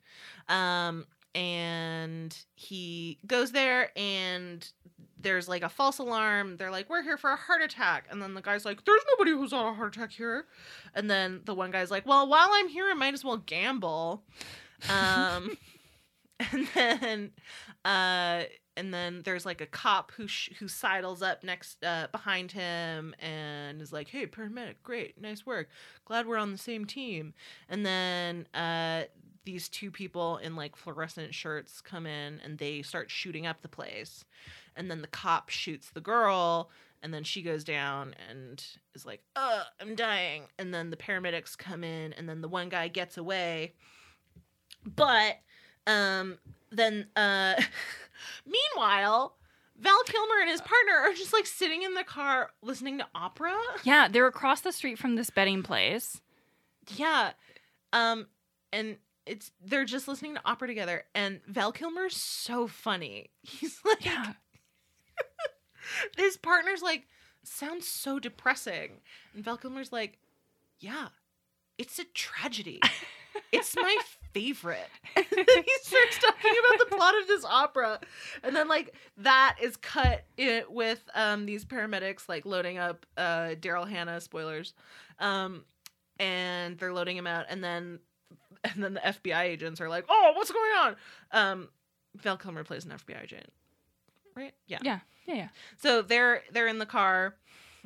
Um, 0.49 1.07
and 1.37 2.37
he 2.55 3.19
goes 3.27 3.51
there, 3.53 3.91
and 3.99 4.69
there's 5.21 5.49
like 5.49 5.63
a 5.65 5.69
false 5.69 5.99
alarm. 5.99 6.57
They're 6.59 6.71
like, 6.71 6.89
"We're 6.89 7.03
here 7.03 7.17
for 7.17 7.31
a 7.31 7.37
heart 7.37 7.61
attack," 7.63 8.07
and 8.11 8.23
then 8.23 8.35
the 8.35 8.41
guy's 8.43 8.65
like, 8.65 8.85
"There's 8.85 9.03
nobody 9.13 9.33
who's 9.33 9.53
on 9.53 9.67
a 9.67 9.75
heart 9.75 9.97
attack 9.97 10.13
here." 10.13 10.47
And 10.95 11.11
then 11.11 11.41
the 11.45 11.55
one 11.55 11.73
guy's 11.73 11.91
like, 11.91 12.07
"Well, 12.07 12.29
while 12.29 12.49
I'm 12.53 12.69
here, 12.69 12.87
I 12.89 12.95
might 12.95 13.15
as 13.15 13.25
well 13.25 13.39
gamble." 13.39 14.23
Um, 14.89 15.57
and 16.53 16.69
then, 16.75 17.33
uh, 17.85 18.45
and 18.77 18.93
then 18.93 19.23
there's 19.25 19.47
like 19.47 19.61
a 19.61 19.67
cop 19.67 20.13
who 20.13 20.27
sh- 20.27 20.51
who 20.59 20.69
sidles 20.69 21.23
up 21.23 21.45
next 21.45 21.83
uh, 21.85 22.09
behind 22.13 22.53
him 22.53 23.15
and 23.19 23.81
is 23.81 23.93
like, 23.93 24.09
"Hey, 24.09 24.27
paramedic, 24.27 24.77
great, 24.83 25.21
nice 25.21 25.47
work. 25.47 25.69
Glad 26.05 26.27
we're 26.27 26.37
on 26.39 26.53
the 26.53 26.59
same 26.59 26.85
team." 26.85 27.35
And 27.69 27.85
then 27.87 28.47
uh, 28.55 29.05
these 29.45 29.69
two 29.69 29.91
people 29.91 30.39
in 30.39 30.57
like 30.57 30.77
fluorescent 30.77 31.35
shirts 31.35 31.81
come 31.81 32.07
in 32.07 32.41
and 32.45 32.59
they 32.59 32.83
start 32.83 33.11
shooting 33.11 33.47
up 33.47 33.63
the 33.63 33.69
place. 33.69 34.25
And 34.77 34.91
then 34.91 35.03
the 35.03 35.07
cop 35.09 35.51
shoots 35.51 35.91
the 35.91 36.01
girl, 36.01 36.71
and 37.03 37.15
then 37.15 37.23
she 37.23 37.43
goes 37.43 37.63
down 37.63 38.15
and 38.29 38.65
is 38.95 39.07
like, 39.07 39.23
"Uh, 39.37 39.65
I'm 39.81 39.95
dying." 39.95 40.45
And 40.59 40.75
then 40.75 40.91
the 40.91 40.97
paramedics 40.97 41.57
come 41.57 41.85
in, 41.85 42.13
and 42.15 42.29
then 42.29 42.41
the 42.41 42.49
one 42.49 42.69
guy 42.69 42.89
gets 42.89 43.17
away. 43.17 43.75
But 44.85 45.39
Um, 45.87 46.39
then, 46.71 47.07
uh, 47.15 47.61
meanwhile, 48.47 49.37
Val 49.77 50.03
Kilmer 50.07 50.41
and 50.41 50.51
his 50.51 50.61
partner 50.61 50.95
are 51.05 51.13
just 51.13 51.33
like 51.33 51.47
sitting 51.47 51.83
in 51.83 51.95
the 51.95 52.05
car 52.05 52.51
listening 52.63 52.99
to 52.99 53.07
opera. 53.15 53.55
Yeah, 53.83 54.09
they're 54.09 54.27
across 54.27 54.61
the 54.61 54.73
street 54.73 54.99
from 54.99 55.17
this 55.17 55.31
betting 55.31 55.63
place. 55.63 56.21
Yeah. 56.97 57.33
Um, 57.93 58.27
and 58.73 58.97
it's 59.27 59.51
they're 59.65 59.85
just 59.85 60.07
listening 60.09 60.35
to 60.35 60.41
opera 60.45 60.69
together, 60.69 61.05
and 61.15 61.41
Val 61.47 61.73
Kilmer's 61.73 62.17
so 62.17 62.67
funny. 62.67 63.31
He's 63.43 63.81
like, 63.85 64.05
Yeah. 64.05 64.33
his 66.17 66.37
partner's 66.37 66.83
like, 66.83 67.07
sounds 67.43 67.87
so 67.87 68.19
depressing, 68.19 69.01
and 69.35 69.45
Val 69.45 69.57
Kilmer's 69.57 69.93
like, 69.93 70.19
yeah, 70.79 71.09
it's 71.79 71.99
a 71.99 72.05
tragedy. 72.05 72.81
it's 73.53 73.75
my 73.77 73.97
favorite. 74.35 74.89
And 75.17 75.25
then 75.31 75.47
he 75.47 75.73
starts 75.83 76.19
talking 76.19 76.53
about 76.67 76.91
the 76.91 76.97
plot 76.97 77.15
of 77.21 77.27
this 77.27 77.45
opera, 77.45 78.01
and 78.43 78.55
then 78.55 78.69
like 78.69 78.95
that 79.19 79.57
is 79.63 79.77
cut 79.77 80.25
it 80.37 80.71
with 80.71 81.03
um 81.15 81.47
these 81.47 81.65
paramedics 81.65 82.29
like 82.29 82.45
loading 82.45 82.77
up 82.79 83.07
uh 83.17 83.55
Daryl 83.61 83.89
Hannah 83.89 84.21
spoilers, 84.21 84.75
um, 85.19 85.65
and 86.19 86.79
they're 86.79 86.93
loading 86.93 87.17
him 87.17 87.27
out, 87.27 87.47
and 87.49 87.65
then 87.65 88.01
and 88.65 88.83
then 88.83 88.95
the 88.95 89.01
FBI 89.01 89.43
agents 89.43 89.81
are 89.81 89.89
like, 89.89 90.05
oh, 90.09 90.33
what's 90.35 90.51
going 90.51 90.73
on? 90.83 90.97
Um, 91.33 91.69
Val 92.17 92.37
Kilmer 92.37 92.65
plays 92.65 92.85
an 92.85 92.93
FBI 92.93 93.23
agent, 93.23 93.53
right? 94.37 94.55
Yeah. 94.67 94.79
Yeah. 94.83 95.01
Yeah. 95.27 95.35
Yeah. 95.35 95.49
So 95.79 96.03
they're 96.03 96.43
they're 96.53 96.69
in 96.69 96.79
the 96.79 96.87
car 96.87 97.37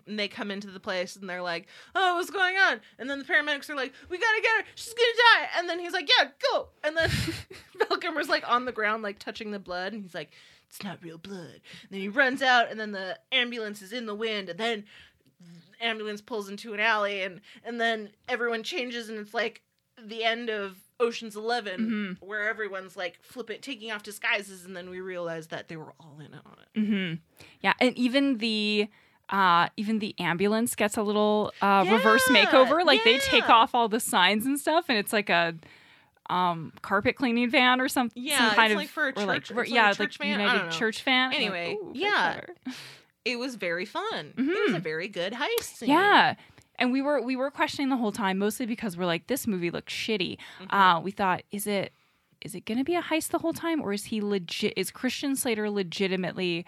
and 0.09 0.19
they 0.19 0.29
come 0.29 0.51
into 0.51 0.69
the 0.71 0.81
place 0.81 1.17
and 1.17 1.29
they're 1.29 1.43
like, 1.43 1.67
"Oh, 1.95 2.17
what's 2.17 2.31
going 2.31 2.57
on?" 2.57 2.81
And 2.99 3.09
then 3.09 3.19
the 3.19 3.25
paramedics 3.25 3.69
are 3.71 3.77
like, 3.77 3.93
"We 4.09 4.19
gotta 4.19 4.41
get 4.43 4.57
her. 4.59 4.65
She's 4.75 4.95
gonna 4.95 5.09
die." 5.41 5.49
And 5.59 5.69
then 5.69 5.79
he's 5.79 5.93
like, 5.93 6.09
"Yeah, 6.19 6.29
go." 6.53 6.69
And 6.85 6.97
then 6.97 7.11
Val 7.89 7.99
Kilmer's 7.99 8.29
like 8.29 8.49
on 8.51 8.65
the 8.65 8.73
ground, 8.73 9.03
like 9.03 9.19
touching 9.19 9.51
the 9.51 9.59
blood, 9.59 9.93
and 9.93 10.03
he's 10.03 10.15
like, 10.15 10.31
"It's 10.69 10.83
not 10.83 11.03
real 11.03 11.19
blood." 11.19 11.61
And 11.83 11.91
then 11.91 12.01
he 12.01 12.09
runs 12.09 12.43
out, 12.43 12.71
and 12.71 12.79
then 12.81 12.93
the 12.93 13.19
ambulance 13.33 13.83
is 13.83 13.93
in 13.93 14.07
the 14.07 14.15
wind, 14.15 14.49
and 14.49 14.59
then 14.59 14.85
the 15.41 15.85
ambulance 15.85 16.21
pulls 16.21 16.49
into 16.49 16.75
an 16.75 16.81
alley, 16.81 17.23
and 17.23 17.41
and 17.65 17.81
then 17.81 18.11
everyone 18.29 18.63
changes, 18.63 19.09
and 19.09 19.19
it's 19.19 19.35
like 19.35 19.63
the 20.03 20.25
end 20.25 20.49
of 20.49 20.77
Ocean's 21.01 21.37
11 21.37 22.17
where 22.21 22.49
everyone's 22.49 22.97
like 22.97 23.19
flippant 23.23 23.63
taking 23.63 23.91
off 23.93 24.03
disguises, 24.03 24.65
and 24.65 24.77
then 24.77 24.91
we 24.91 25.01
realize 25.01 25.49
that 25.49 25.69
they 25.69 25.77
were 25.77 25.93
all 26.01 26.19
in 26.21 26.35
on 26.35 26.57
it. 26.63 26.81
hmm 26.81 27.15
Yeah, 27.61 27.75
and 27.81 27.97
even 27.97 28.39
the 28.39 28.89
uh 29.31 29.69
even 29.77 29.99
the 29.99 30.15
ambulance 30.19 30.75
gets 30.75 30.97
a 30.97 31.03
little 31.03 31.53
uh 31.63 31.85
reverse 31.91 32.25
makeover. 32.29 32.85
Like 32.85 33.05
they 33.05 33.19
take 33.19 33.49
off 33.51 33.75
all 33.75 33.89
the 33.89 34.01
signs 34.01 34.47
and 34.47 34.59
stuff, 34.59 34.87
and 34.89 34.97
it's 34.99 35.13
like 35.13 35.29
a 35.31 35.55
um 36.31 36.73
carpet 36.83 37.17
cleaning 37.17 37.49
van 37.51 37.81
or 37.81 37.89
something. 37.89 38.23
Yeah, 38.23 38.39
some 38.39 38.51
kind 38.57 38.73
it's 38.73 38.73
of 38.73 38.77
like 38.79 38.89
for 38.89 39.09
a 39.09 39.27
like 39.27 39.45
church- 39.45 39.57
like 39.57 39.69
a 39.69 39.71
yeah, 39.71 39.89
church 39.93 39.99
like 40.21 40.29
van? 40.29 40.41
United. 40.41 40.71
Church 40.73 41.07
like, 41.07 41.35
Anyway, 41.35 41.77
ooh, 41.81 41.93
yeah. 41.95 42.41
It 43.25 43.39
was 43.39 43.57
very 43.57 43.85
fun. 43.85 44.33
It 44.37 44.41
was 44.43 44.75
a 44.75 44.79
Mhm. 44.79 44.83
very 44.83 45.09
good 45.09 45.35
heist 45.35 45.77
scene. 45.77 45.91
Yeah. 45.91 46.35
And 46.79 46.93
we 46.93 47.03
were 47.03 47.21
we 47.21 47.35
were 47.37 47.51
questioning 47.51 47.89
the 47.89 47.97
whole 47.97 48.13
time, 48.13 48.39
mostly 48.39 48.65
because 48.67 48.97
we're 48.97 49.05
like, 49.07 49.27
this 49.27 49.47
movie 49.47 49.71
looks 49.71 49.93
shitty. 49.93 50.39
Mm-hmm. 50.63 50.75
Uh, 50.75 51.01
we 51.01 51.11
thought, 51.11 51.43
is 51.51 51.67
it 51.67 51.93
is 52.41 52.55
it 52.55 52.65
gonna 52.67 52.85
be 52.85 52.95
a 52.95 53.03
heist 53.03 53.29
the 53.31 53.39
whole 53.39 53.53
time, 53.53 53.81
or 53.83 53.93
is 53.93 54.05
he 54.07 54.21
legit? 54.21 54.73
Is 54.77 54.91
Christian 54.91 55.35
Slater 55.35 55.69
legitimately 55.71 56.65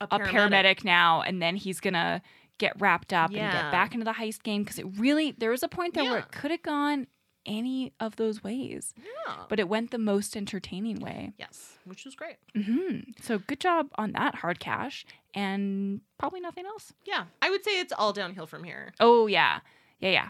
a 0.00 0.06
paramedic 0.18 0.84
now, 0.84 1.22
and 1.22 1.40
then 1.42 1.56
he's 1.56 1.80
gonna 1.80 2.22
get 2.58 2.78
wrapped 2.80 3.12
up 3.12 3.30
and 3.30 3.36
get 3.52 3.70
back 3.72 3.92
into 3.94 4.04
the 4.04 4.12
heist 4.14 4.42
game? 4.42 4.62
Because 4.62 4.78
it 4.78 4.86
really 4.98 5.32
there 5.32 5.50
was 5.50 5.62
a 5.62 5.68
point 5.68 5.94
there 5.94 6.04
where 6.04 6.18
it 6.20 6.32
could 6.32 6.50
have 6.50 6.62
gone 6.62 7.06
any 7.44 7.92
of 8.00 8.16
those 8.16 8.42
ways, 8.42 8.92
Yeah. 8.98 9.44
but 9.48 9.60
it 9.60 9.68
went 9.68 9.92
the 9.92 9.98
most 9.98 10.36
entertaining 10.36 10.98
way. 10.98 11.32
yes, 11.38 11.76
which 11.84 12.04
was 12.04 12.16
great. 12.16 12.36
hmm 12.54 13.00
So 13.20 13.38
good 13.38 13.60
job 13.60 13.88
on 13.96 14.12
that 14.12 14.34
hard 14.36 14.58
cash, 14.58 15.06
and 15.32 16.00
probably 16.18 16.40
nothing 16.40 16.66
else. 16.66 16.92
Yeah, 17.04 17.26
I 17.40 17.50
would 17.50 17.64
say 17.64 17.78
it's 17.78 17.92
all 17.92 18.12
downhill 18.12 18.46
from 18.46 18.64
here. 18.64 18.92
Oh 18.98 19.26
yeah, 19.28 19.60
yeah, 20.00 20.10
yeah. 20.10 20.28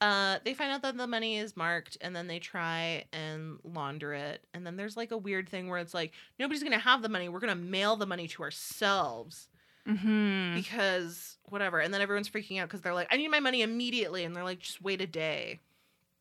Uh, 0.00 0.38
they 0.44 0.54
find 0.54 0.72
out 0.72 0.82
that 0.82 0.96
the 0.96 1.06
money 1.06 1.38
is 1.38 1.56
marked, 1.56 1.98
and 2.00 2.16
then 2.16 2.26
they 2.26 2.38
try 2.38 3.04
and 3.12 3.58
launder 3.64 4.14
it. 4.14 4.44
And 4.54 4.66
then 4.66 4.76
there's 4.76 4.96
like 4.96 5.10
a 5.10 5.18
weird 5.18 5.48
thing 5.48 5.68
where 5.68 5.78
it's 5.78 5.92
like 5.94 6.12
nobody's 6.38 6.62
gonna 6.62 6.78
have 6.78 7.02
the 7.02 7.08
money. 7.08 7.28
We're 7.28 7.40
gonna 7.40 7.54
mail 7.54 7.96
the 7.96 8.06
money 8.06 8.26
to 8.28 8.42
ourselves 8.42 9.48
hmm 9.86 10.54
because 10.54 11.36
whatever. 11.48 11.80
And 11.80 11.92
then 11.92 12.00
everyone's 12.00 12.28
freaking 12.28 12.60
out 12.60 12.68
because 12.68 12.80
they're 12.80 12.94
like, 12.94 13.08
"I 13.10 13.16
need 13.16 13.28
my 13.28 13.40
money 13.40 13.62
immediately," 13.62 14.24
and 14.24 14.34
they're 14.34 14.44
like, 14.44 14.60
"Just 14.60 14.82
wait 14.82 15.00
a 15.00 15.06
day." 15.06 15.60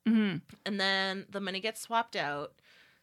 hmm 0.06 0.38
And 0.66 0.80
then 0.80 1.26
the 1.30 1.40
money 1.40 1.60
gets 1.60 1.82
swapped 1.82 2.16
out. 2.16 2.54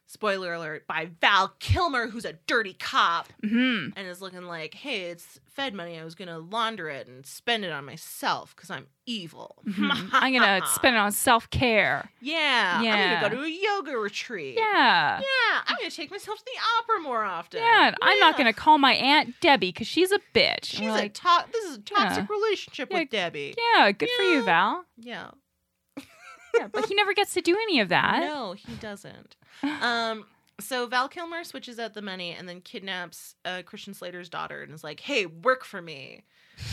Spoiler 0.08 0.52
alert 0.54 0.86
by 0.86 1.10
Val 1.20 1.52
Kilmer, 1.58 2.06
who's 2.08 2.24
a 2.24 2.34
dirty 2.46 2.74
cop. 2.74 3.28
hmm 3.42 3.88
and 3.96 4.06
is 4.06 4.20
looking 4.22 4.42
like, 4.42 4.74
hey, 4.74 5.06
it's 5.10 5.40
Fed 5.46 5.74
money. 5.74 5.98
I 5.98 6.04
was 6.04 6.14
gonna 6.14 6.38
launder 6.38 6.88
it 6.88 7.08
and 7.08 7.26
spend 7.26 7.64
it 7.64 7.72
on 7.72 7.84
myself 7.84 8.54
because 8.54 8.70
I'm 8.70 8.86
evil. 9.04 9.56
Mhm. 9.66 10.08
I'm 10.12 10.32
gonna 10.32 10.64
spend 10.66 10.94
it 10.94 10.98
on 11.00 11.10
self 11.10 11.50
care. 11.50 12.10
Yeah, 12.20 12.82
Yeah. 12.82 12.94
I'm 12.94 13.20
gonna 13.22 13.30
go 13.36 13.42
to 13.42 13.42
a 13.44 13.48
yoga 13.50 13.98
retreat. 13.98 14.54
Yeah. 14.56 15.18
yeah. 15.18 15.60
I'm 15.66 15.76
gonna 15.76 15.90
take 15.90 16.10
myself 16.12 16.38
to 16.38 16.44
the 16.44 16.60
opera 16.78 17.02
more 17.02 17.24
often. 17.24 17.60
Yeah, 17.60 17.88
and 17.88 17.96
I'm 18.00 18.18
not 18.20 18.36
gonna 18.36 18.52
call 18.52 18.78
my 18.78 18.92
aunt 18.94 19.34
Debbie 19.40 19.72
because 19.72 19.88
she's 19.88 20.12
a 20.12 20.20
bitch. 20.34 20.64
She's 20.66 20.80
a 20.88 20.92
like, 20.92 21.14
to- 21.14 21.44
This 21.52 21.64
is 21.64 21.76
a 21.78 21.80
toxic 21.80 22.26
Yeah. 22.28 22.34
relationship 22.36 22.88
Yeah, 22.92 22.98
with 23.00 23.10
Debbie. 23.10 23.54
yeah, 23.74 23.90
good 23.90 24.08
for 24.16 24.22
you, 24.22 24.44
Val. 24.44 24.84
Yeah. 24.98 25.30
Yeah, 26.58 26.68
but 26.72 26.86
he 26.86 26.94
never 26.94 27.14
gets 27.14 27.34
to 27.34 27.40
do 27.40 27.54
any 27.62 27.80
of 27.80 27.88
that. 27.90 28.20
No, 28.20 28.52
he 28.52 28.74
doesn't. 28.76 29.36
Um. 29.62 30.26
So 30.58 30.86
Val 30.86 31.08
Kilmer 31.08 31.44
switches 31.44 31.78
out 31.78 31.92
the 31.92 32.00
money 32.00 32.32
and 32.32 32.48
then 32.48 32.62
kidnaps 32.62 33.34
uh, 33.44 33.60
Christian 33.66 33.92
Slater's 33.92 34.28
daughter 34.30 34.62
and 34.62 34.72
is 34.72 34.82
like, 34.82 35.00
"Hey, 35.00 35.26
work 35.26 35.64
for 35.64 35.82
me, 35.82 36.24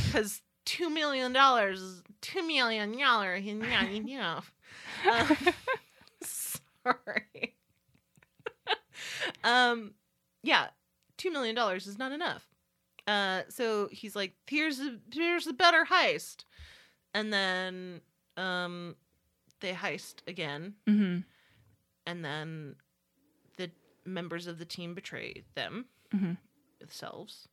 because 0.06 0.42
two 0.66 0.90
million 0.90 1.34
dollars, 1.34 1.82
is 1.82 2.04
two 2.22 2.46
million 2.48 2.98
dollars, 2.98 3.44
you 3.44 3.56
know." 4.18 4.42
Um, 5.12 5.38
sorry. 6.22 7.56
um, 9.44 9.94
yeah, 10.44 10.68
two 11.18 11.32
million 11.32 11.56
dollars 11.56 11.88
is 11.88 11.98
not 11.98 12.12
enough. 12.12 12.48
Uh, 13.08 13.42
so 13.50 13.90
he's 13.92 14.16
like, 14.16 14.34
"Here's 14.48 14.80
a 14.80 14.98
here's 15.12 15.48
a 15.48 15.54
better 15.54 15.86
heist," 15.86 16.46
and 17.13 17.34
then 17.34 18.02
um, 18.38 18.96
they 19.63 19.74
heist 19.74 20.15
again, 20.27 20.75
hmm 20.86 21.20
and 22.05 22.24
then 22.24 22.75
the 23.58 23.72
members 24.05 24.46
of 24.46 24.60
the 24.60 24.65
team 24.65 24.93
betray 24.93 25.43
them 25.55 25.86
Mhm. 26.13 26.38
themselves 26.79 27.48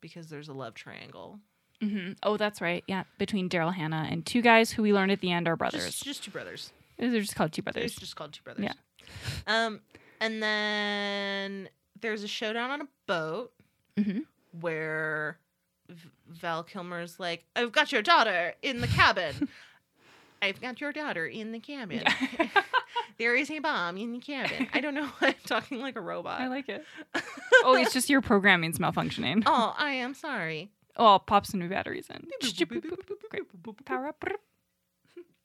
because 0.00 0.28
there's 0.28 0.48
a 0.48 0.52
love 0.52 0.74
triangle. 0.74 1.40
hmm 1.80 2.12
Oh, 2.22 2.36
that's 2.36 2.60
right. 2.60 2.84
Yeah, 2.86 3.04
between 3.18 3.48
Daryl 3.48 3.72
Hannah 3.74 4.06
and 4.10 4.24
two 4.26 4.42
guys 4.42 4.70
who 4.72 4.82
we 4.82 4.92
learned 4.92 5.10
at 5.12 5.20
the 5.20 5.32
end 5.32 5.48
are 5.48 5.56
brothers. 5.56 5.84
Just, 5.86 6.04
just 6.04 6.24
two 6.24 6.30
brothers. 6.30 6.72
They're 6.98 7.20
just 7.20 7.34
called 7.36 7.52
two 7.52 7.62
brothers. 7.62 7.84
It's 7.84 7.94
brothers. 7.94 8.00
just 8.08 8.16
called 8.16 8.32
two 8.34 8.42
brothers. 8.42 8.64
Yeah. 8.66 8.72
Um, 9.46 9.80
and 10.20 10.42
then 10.42 11.68
there's 12.00 12.22
a 12.24 12.28
showdown 12.28 12.70
on 12.70 12.80
a 12.82 12.88
boat 13.06 13.52
hmm 13.96 14.20
where 14.60 15.38
v- 15.88 16.10
Val 16.28 16.62
Kilmer's 16.64 17.18
like, 17.20 17.44
"I've 17.56 17.72
got 17.72 17.92
your 17.92 18.02
daughter 18.02 18.54
in 18.62 18.80
the 18.80 18.88
cabin. 18.88 19.48
I've 20.40 20.60
got 20.60 20.80
your 20.80 20.92
daughter 20.92 21.26
in 21.26 21.52
the 21.52 21.58
cabin. 21.60 22.02
there 23.18 23.34
is 23.34 23.50
a 23.50 23.58
bomb 23.58 23.96
in 23.96 24.12
the 24.12 24.18
cabin. 24.20 24.68
I 24.72 24.80
don't 24.80 24.94
know 24.94 25.06
why 25.18 25.28
I'm 25.28 25.34
talking 25.46 25.80
like 25.80 25.96
a 25.96 26.00
robot. 26.00 26.40
I 26.40 26.48
like 26.48 26.68
it. 26.68 26.84
Oh, 27.64 27.74
it's 27.76 27.92
just 27.92 28.08
your 28.08 28.20
programming's 28.20 28.78
malfunctioning. 28.78 29.42
oh, 29.46 29.74
I 29.76 29.92
am 29.92 30.14
sorry. 30.14 30.70
Oh, 30.96 31.06
I'll 31.06 31.18
pop 31.20 31.46
some 31.46 31.60
new 31.60 31.68
batteries 31.68 32.08
in. 32.10 32.26
Great. 33.30 33.42
Power 33.84 34.06
up. 34.08 34.24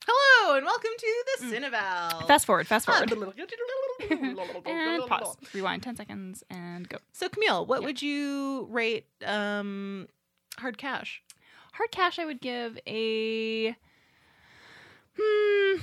Hello 0.05 0.57
and 0.57 0.65
welcome 0.65 0.91
to 0.97 1.23
the 1.39 1.45
Cineval. 1.45 2.27
Fast 2.27 2.45
forward, 2.45 2.67
fast 2.67 2.85
forward. 2.85 3.09
and 3.09 5.07
pause. 5.07 5.37
Rewind 5.53 5.81
10 5.81 5.95
seconds 5.95 6.43
and 6.49 6.89
go. 6.89 6.97
So 7.13 7.29
Camille, 7.29 7.65
what 7.65 7.81
Yeah. 7.81 7.85
would 7.87 8.01
you 8.01 8.67
rate 8.69 9.05
um 9.25 10.07
Hard 10.57 10.77
Cash? 10.77 11.23
Hard 11.73 11.91
cash, 11.91 12.19
I 12.19 12.25
would 12.25 12.41
give 12.41 12.77
a. 12.85 13.75
Hmm. 15.19 15.79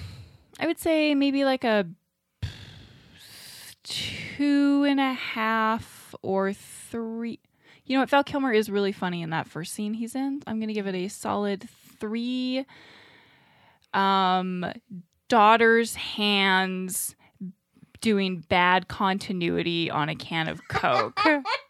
I 0.59 0.67
would 0.67 0.79
say 0.79 1.15
maybe 1.15 1.45
like 1.45 1.65
a 1.65 1.87
two 3.83 4.85
and 4.89 5.01
a 5.01 5.13
half 5.13 6.15
or 6.23 6.53
three. 6.53 7.41
You 7.87 7.97
know 7.97 8.03
what? 8.03 8.11
Val 8.11 8.25
Kilmer 8.25 8.53
is 8.53 8.71
really 8.71 8.93
funny 8.93 9.23
in 9.23 9.31
that 9.31 9.49
first 9.49 9.75
scene 9.75 9.95
he's 9.95 10.15
in. 10.15 10.43
I'm 10.47 10.59
going 10.59 10.69
to 10.69 10.75
give 10.75 10.87
it 10.87 10.95
a 10.95 11.09
solid 11.09 11.69
three. 11.99 12.65
Um, 13.93 14.67
daughter's 15.29 15.95
hands 15.95 17.17
doing 18.01 18.45
bad 18.49 18.89
continuity 18.89 19.91
on 19.91 20.09
a 20.09 20.15
can 20.15 20.49
of 20.49 20.67
Coke. 20.69 21.21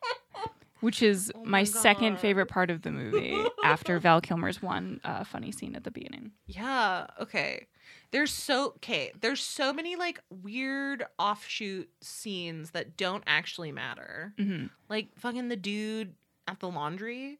which 0.81 1.03
is 1.03 1.33
Oh 1.35 1.45
my, 1.45 1.51
my 1.51 1.65
second 1.65 2.19
favorite 2.19 2.47
part 2.47 2.71
of 2.71 2.83
the 2.83 2.91
movie 2.91 3.37
after 3.65 3.99
Val 3.99 4.21
Kilmer's 4.21 4.63
one 4.63 5.01
uh, 5.05 5.25
funny 5.25 5.53
scene 5.53 5.75
at 5.77 5.85
the 5.85 5.91
beginning. 5.91 6.33
Yeah. 6.47 7.07
Okay. 7.21 7.67
There's 8.13 8.33
so 8.33 8.67
okay. 8.77 9.13
There's 9.21 9.41
so 9.41 9.73
many 9.73 9.97
like 9.97 10.21
weird 10.43 11.05
offshoot 11.19 11.89
scenes 12.01 12.71
that 12.73 12.97
don't 12.97 13.23
actually 13.27 13.73
matter. 13.73 14.35
hmm 14.37 14.67
Like 14.89 15.09
fucking 15.19 15.49
the 15.49 15.57
dude 15.57 16.15
at 16.49 16.59
the 16.61 16.69
laundry, 16.69 17.39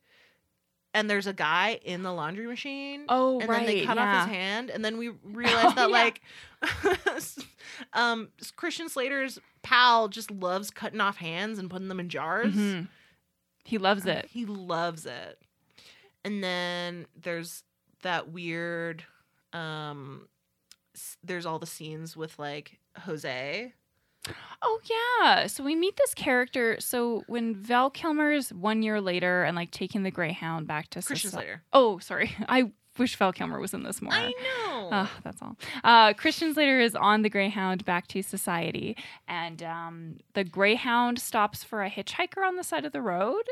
and 0.95 1.09
there's 1.11 1.27
a 1.27 1.33
guy 1.33 1.81
in 1.85 2.03
the 2.03 2.13
laundry 2.13 2.47
machine. 2.47 3.05
Oh, 3.09 3.41
and 3.41 3.49
right. 3.49 3.67
then 3.67 3.67
they 3.67 3.85
cut 3.85 3.97
yeah. 3.97 4.21
off 4.23 4.29
his 4.29 4.37
hand, 4.37 4.71
and 4.71 4.85
then 4.85 4.99
we 4.99 5.09
realize 5.25 5.75
that 5.75 5.91
yeah. 5.91 5.97
like, 5.97 6.21
um, 7.93 8.29
Christian 8.57 8.89
Slater's 8.89 9.39
pal 9.63 10.09
just 10.09 10.31
loves 10.31 10.71
cutting 10.71 11.01
off 11.01 11.17
hands 11.17 11.59
and 11.59 11.69
putting 11.71 11.89
them 11.89 12.01
in 12.01 12.09
jars. 12.09 12.55
Mhm. 12.55 12.89
He 13.65 13.79
loves 13.79 14.07
it. 14.07 14.27
He 14.31 14.47
loves 14.47 15.07
it. 15.07 15.39
And 16.25 16.43
then 16.45 17.07
there's 17.21 17.63
that 18.03 18.31
weird 18.31 19.05
um 19.53 20.29
s- 20.95 21.17
there's 21.25 21.45
all 21.47 21.59
the 21.59 21.67
scenes 21.67 22.17
with 22.17 22.39
like 22.39 22.79
Jose. 23.01 23.73
Oh 24.63 24.81
yeah. 24.85 25.47
So 25.47 25.65
we 25.65 25.75
meet 25.75 25.97
this 25.97 26.13
character. 26.15 26.77
So 26.81 27.25
when 27.27 27.55
Val 27.55 27.89
Kilmer's 27.91 28.53
one 28.53 28.83
year 28.83 29.01
later 29.01 29.45
and 29.45 29.57
like 29.57 29.71
taking 29.71 30.03
the 30.03 30.11
Greyhound 30.11 30.67
back 30.67 30.91
to 30.91 31.03
Christian 31.03 31.31
soci- 31.31 31.35
Slater. 31.35 31.63
Oh, 31.73 31.99
sorry. 31.99 32.35
I 32.49 32.71
wish 32.99 33.17
Val 33.17 33.33
Kilmer 33.33 33.61
was 33.61 33.73
in 33.75 33.83
this 33.83 34.03
more. 34.03 34.13
I 34.13 34.29
know. 34.31 34.89
Ah, 34.93 35.11
that's 35.23 35.41
all. 35.43 35.57
Uh, 35.85 36.13
Christian 36.15 36.53
Slater 36.55 36.81
is 36.81 36.95
on 36.95 37.23
the 37.23 37.31
Greyhound 37.31 37.85
back 37.85 38.07
to 38.09 38.23
society, 38.23 38.97
and 39.29 39.63
um, 39.63 40.17
the 40.35 40.45
Greyhound 40.45 41.19
stops 41.19 41.63
for 41.65 41.83
a 41.83 41.91
hitchhiker 41.91 42.45
on 42.47 42.57
the 42.57 42.65
side 42.65 42.85
of 42.85 42.93
the 42.93 43.03
road. 43.03 43.45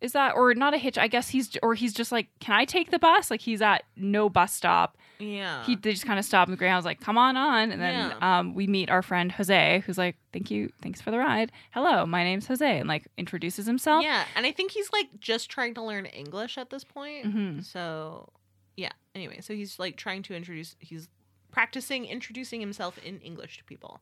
Is 0.00 0.12
that 0.14 0.34
or 0.34 0.52
not 0.54 0.74
a 0.74 0.78
hitch? 0.78 0.98
I 0.98 1.06
guess 1.06 1.28
he's 1.28 1.56
or 1.62 1.74
he's 1.74 1.92
just 1.94 2.10
like, 2.10 2.26
can 2.40 2.54
I 2.56 2.64
take 2.64 2.90
the 2.90 2.98
bus? 2.98 3.30
Like 3.30 3.40
he's 3.40 3.62
at 3.62 3.84
no 3.96 4.28
bus 4.28 4.52
stop. 4.52 4.98
yeah. 5.20 5.64
He 5.64 5.76
they 5.76 5.92
just 5.92 6.04
kind 6.06 6.18
of 6.18 6.24
stop, 6.24 6.48
and 6.48 6.52
the 6.52 6.58
Greyhound's 6.58 6.84
like, 6.84 7.00
come 7.00 7.16
on 7.16 7.36
on, 7.36 7.70
and 7.70 7.80
then 7.80 8.10
Yeah. 8.20 8.38
um, 8.40 8.52
we 8.54 8.66
meet 8.66 8.90
our 8.90 9.02
friend 9.02 9.30
Jose, 9.30 9.80
who's 9.86 9.98
like, 9.98 10.16
thank 10.32 10.50
you, 10.50 10.70
thanks 10.82 11.00
for 11.00 11.12
the 11.12 11.18
ride. 11.18 11.52
Hello, 11.70 12.04
my 12.04 12.24
name's 12.24 12.48
Jose, 12.48 12.78
and 12.80 12.88
like 12.88 13.06
introduces 13.16 13.64
himself. 13.64 14.02
yeah, 14.02 14.24
and 14.34 14.44
I 14.44 14.50
think 14.50 14.72
he's 14.72 14.90
like 14.92 15.06
just 15.20 15.48
trying 15.48 15.74
to 15.74 15.82
learn 15.82 16.06
English 16.06 16.58
at 16.58 16.70
this 16.70 16.82
point. 16.82 17.24
Mhm. 17.26 17.64
So, 17.64 18.28
yeah. 18.76 18.90
Anyway, 19.14 19.40
so 19.40 19.54
he's 19.54 19.78
like 19.78 19.96
trying 19.96 20.22
to 20.24 20.34
introduce 20.34 20.76
he's 20.80 21.08
practicing 21.50 22.04
introducing 22.06 22.60
himself 22.60 22.98
in 23.04 23.18
English 23.20 23.58
to 23.58 23.64
people. 23.64 24.00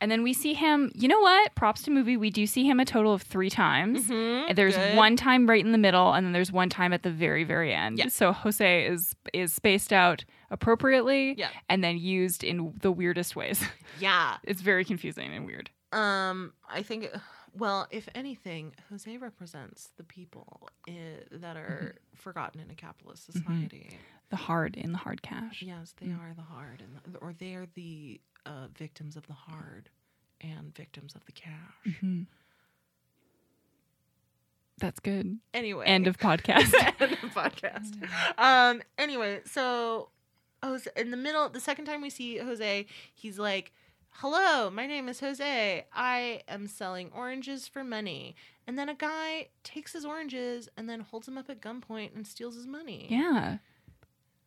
And 0.00 0.12
then 0.12 0.22
we 0.22 0.32
see 0.32 0.54
him. 0.54 0.92
You 0.94 1.08
know 1.08 1.18
what? 1.18 1.56
Props 1.56 1.82
to 1.82 1.90
movie. 1.90 2.16
We 2.16 2.30
do 2.30 2.46
see 2.46 2.64
him 2.64 2.78
a 2.78 2.84
total 2.84 3.12
of 3.14 3.22
three 3.22 3.50
times. 3.50 4.06
Mhm, 4.08 4.48
And 4.50 4.56
There's 4.58 4.76
good. 4.76 4.96
one 4.96 5.16
time 5.16 5.48
right 5.48 5.64
in 5.64 5.72
the 5.72 5.78
middle, 5.78 6.12
and 6.12 6.24
then 6.24 6.32
there's 6.32 6.52
one 6.52 6.68
time 6.68 6.92
at 6.92 7.02
the 7.02 7.10
very, 7.10 7.42
very 7.42 7.74
end. 7.74 7.98
Yeah. 7.98 8.06
So 8.08 8.32
Jose 8.32 8.86
is 8.86 9.16
is 9.32 9.52
spaced 9.52 9.92
out 9.92 10.24
appropriately, 10.50 11.34
Yeah. 11.36 11.48
and 11.68 11.82
then 11.82 11.98
used 11.98 12.44
in 12.44 12.74
the 12.80 12.92
weirdest 12.92 13.34
ways. 13.34 13.60
Yeah. 14.00 14.36
it's 14.44 14.60
very 14.60 14.84
confusing 14.84 15.32
and 15.34 15.44
weird. 15.44 15.70
Um, 15.90 16.52
I 16.70 16.82
think, 16.84 17.08
well, 17.58 17.86
if 17.90 18.08
anything, 18.14 18.74
Jose 18.90 19.16
represents 19.18 19.90
the 19.96 20.04
people 20.04 20.68
i 20.88 20.92
that 21.32 21.56
are 21.56 21.96
forgotten 22.14 22.60
in 22.60 22.70
a 22.70 22.74
capitalist 22.74 23.26
society. 23.26 23.90
The 24.30 24.36
hard 24.36 24.76
in 24.76 24.92
the 24.92 24.98
hard 24.98 25.22
cash. 25.22 25.62
Yes, 25.62 25.94
they 26.00 26.10
are 26.10 26.32
the 26.36 26.42
hard, 26.42 26.82
and 26.82 27.14
the, 27.14 27.18
or 27.20 27.32
they 27.32 27.54
are 27.54 27.66
the 27.74 28.20
uh, 28.46 28.68
victims 28.76 29.16
of 29.16 29.26
the 29.26 29.32
hard 29.32 29.88
and 30.40 30.74
victims 30.74 31.14
of 31.14 31.24
the 31.26 31.32
cash. 31.32 31.94
Mhm. 32.02 32.26
That's 34.78 35.00
good. 35.00 35.38
Anyway, 35.52 35.86
End 35.86 36.06
of 36.06 36.18
podcast. 36.18 36.72
end 37.00 37.12
of 37.12 37.18
podcast. 37.34 37.96
Um. 38.38 38.82
Anyway, 38.96 39.40
so 39.44 40.10
Jose 40.62 40.88
in 40.96 41.10
the 41.10 41.16
middle, 41.16 41.48
the 41.48 41.60
second 41.60 41.86
time 41.86 42.00
we 42.02 42.10
see 42.10 42.38
Jose, 42.38 42.86
he's 43.14 43.38
like, 43.38 43.72
"Hello, 44.18 44.70
my 44.70 44.86
name 44.86 45.08
is 45.08 45.20
Jose. 45.20 45.86
I 45.92 46.42
am 46.48 46.66
selling 46.66 47.10
oranges 47.14 47.66
for 47.68 47.82
money." 47.84 48.34
And 48.66 48.78
then 48.78 48.88
a 48.88 48.94
guy 48.94 49.48
takes 49.64 49.92
his 49.92 50.04
oranges 50.04 50.68
and 50.76 50.88
then 50.88 51.00
holds 51.00 51.26
him 51.26 51.38
up 51.38 51.48
at 51.48 51.60
gunpoint 51.60 52.14
and 52.14 52.26
steals 52.26 52.54
his 52.54 52.66
money. 52.66 53.06
yeah. 53.10 53.58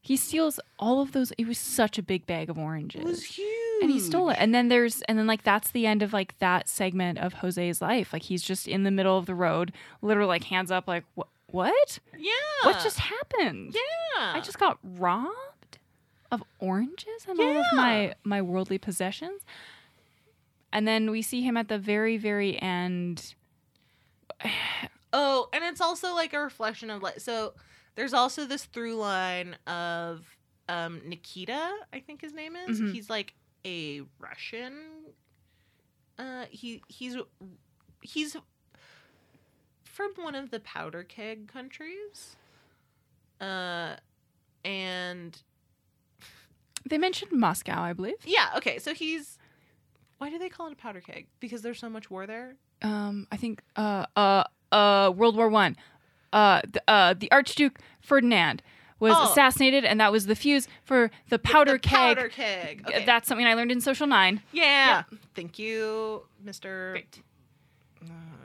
He 0.03 0.17
steals 0.17 0.59
all 0.79 0.99
of 0.99 1.11
those. 1.11 1.31
It 1.37 1.47
was 1.47 1.59
such 1.59 1.99
a 1.99 2.01
big 2.03 2.25
bag 2.25 2.49
of 2.49 2.57
oranges. 2.57 3.01
it 3.01 3.05
was 3.07 3.23
huge. 3.23 3.83
and 3.83 3.91
he 3.91 3.99
stole 3.99 4.29
it 4.31 4.37
and 4.39 4.53
then 4.53 4.67
there's 4.67 5.01
and 5.03 5.17
then 5.17 5.27
like 5.27 5.43
that's 5.43 5.69
the 5.71 5.85
end 5.85 6.01
of 6.01 6.11
like 6.11 6.37
that 6.39 6.67
segment 6.67 7.19
of 7.19 7.33
jose's 7.33 7.81
life 7.83 8.11
like 8.13 8.23
he's 8.23 8.41
just 8.43 8.67
in 8.67 8.81
the 8.83 8.89
middle 8.91 9.17
of 9.17 9.25
the 9.27 9.33
road 9.35 9.71
literally 10.01 10.27
like 10.27 10.43
hands 10.45 10.69
up 10.71 10.87
like 10.87 11.03
what 11.15 11.27
what 11.51 11.99
Yeah. 12.17 12.31
what 12.63 12.79
just 12.83 12.97
happened 12.99 13.73
Yeah. 13.75 14.33
i 14.35 14.39
just 14.39 14.57
got 14.59 14.77
robbed 14.83 15.35
of 16.31 16.43
oranges 16.59 17.25
and 17.27 17.39
all 17.39 17.57
of 17.57 17.65
my 17.73 18.13
my 18.23 18.41
worldly 18.41 18.77
possessions 18.77 19.41
and 20.73 20.87
then 20.87 21.11
we 21.11 21.21
see 21.21 21.41
him 21.41 21.57
at 21.57 21.67
the 21.67 21.77
very 21.77 22.17
very 22.17 22.59
end 22.61 23.35
Oh, 25.13 25.49
and 25.51 25.63
it's 25.65 25.81
also 25.81 26.15
like 26.15 26.33
a 26.33 26.39
reflection 26.39 26.89
of 26.89 27.03
like 27.03 27.19
so 27.19 27.53
there's 27.95 28.13
also 28.13 28.45
this 28.45 28.63
through 28.63 28.95
line 28.95 29.57
of 29.67 30.25
um 30.69 31.01
Nikita, 31.05 31.69
I 31.91 31.99
think 31.99 32.21
his 32.21 32.33
name 32.33 32.55
is. 32.55 32.79
Mhm. 32.79 32.93
He's 32.93 33.09
like 33.09 33.33
a 33.65 34.01
Russian 34.19 34.73
uh 36.17 36.45
he 36.49 36.81
he's 36.87 37.17
he's 38.01 38.37
from 39.83 40.11
one 40.15 40.33
of 40.35 40.49
the 40.49 40.61
powder 40.61 41.03
keg 41.03 41.47
countries. 41.51 42.37
Uh 43.41 43.97
and 44.63 45.41
they 46.89 46.97
mentioned 46.97 47.31
moscow 47.31 47.81
i 47.81 47.93
believe 47.93 48.15
yeah, 48.25 48.49
okay, 48.57 48.79
so 48.79 48.93
he's 48.93 49.37
why 50.17 50.29
do 50.29 50.37
they 50.37 50.49
call 50.49 50.67
it 50.67 50.73
a 50.73 50.75
powder 50.75 51.01
keg? 51.01 51.25
Because 51.39 51.61
there's 51.63 51.79
so 51.79 51.89
much 51.89 52.09
war 52.11 52.27
there? 52.27 52.55
um 52.83 53.27
i 53.31 53.37
think 53.37 53.61
uh 53.75 54.05
uh 54.15 54.43
uh 54.71 55.11
world 55.15 55.35
war 55.35 55.49
one 55.49 55.75
uh 56.33 56.61
the, 56.71 56.81
uh 56.87 57.13
the 57.13 57.31
archduke 57.31 57.79
ferdinand 58.01 58.61
was 58.99 59.13
Oh. 59.17 59.31
assassinated 59.31 59.83
and 59.83 59.99
that 59.99 60.11
was 60.11 60.27
the 60.27 60.35
fuse 60.35 60.67
for 60.83 61.09
the 61.29 61.39
powder 61.39 61.73
The 61.73 61.79
keg 61.79 61.91
Powder 62.17 62.29
keg. 62.29 62.83
Okay. 62.87 63.03
that's 63.05 63.27
something 63.27 63.45
i 63.47 63.53
learned 63.55 63.71
in 63.71 63.81
social 63.81 64.05
nine 64.07 64.41
yeah. 64.51 65.03
Thank 65.35 65.57
you, 65.59 66.23
Mr. 66.45 66.91
Great. 66.91 67.19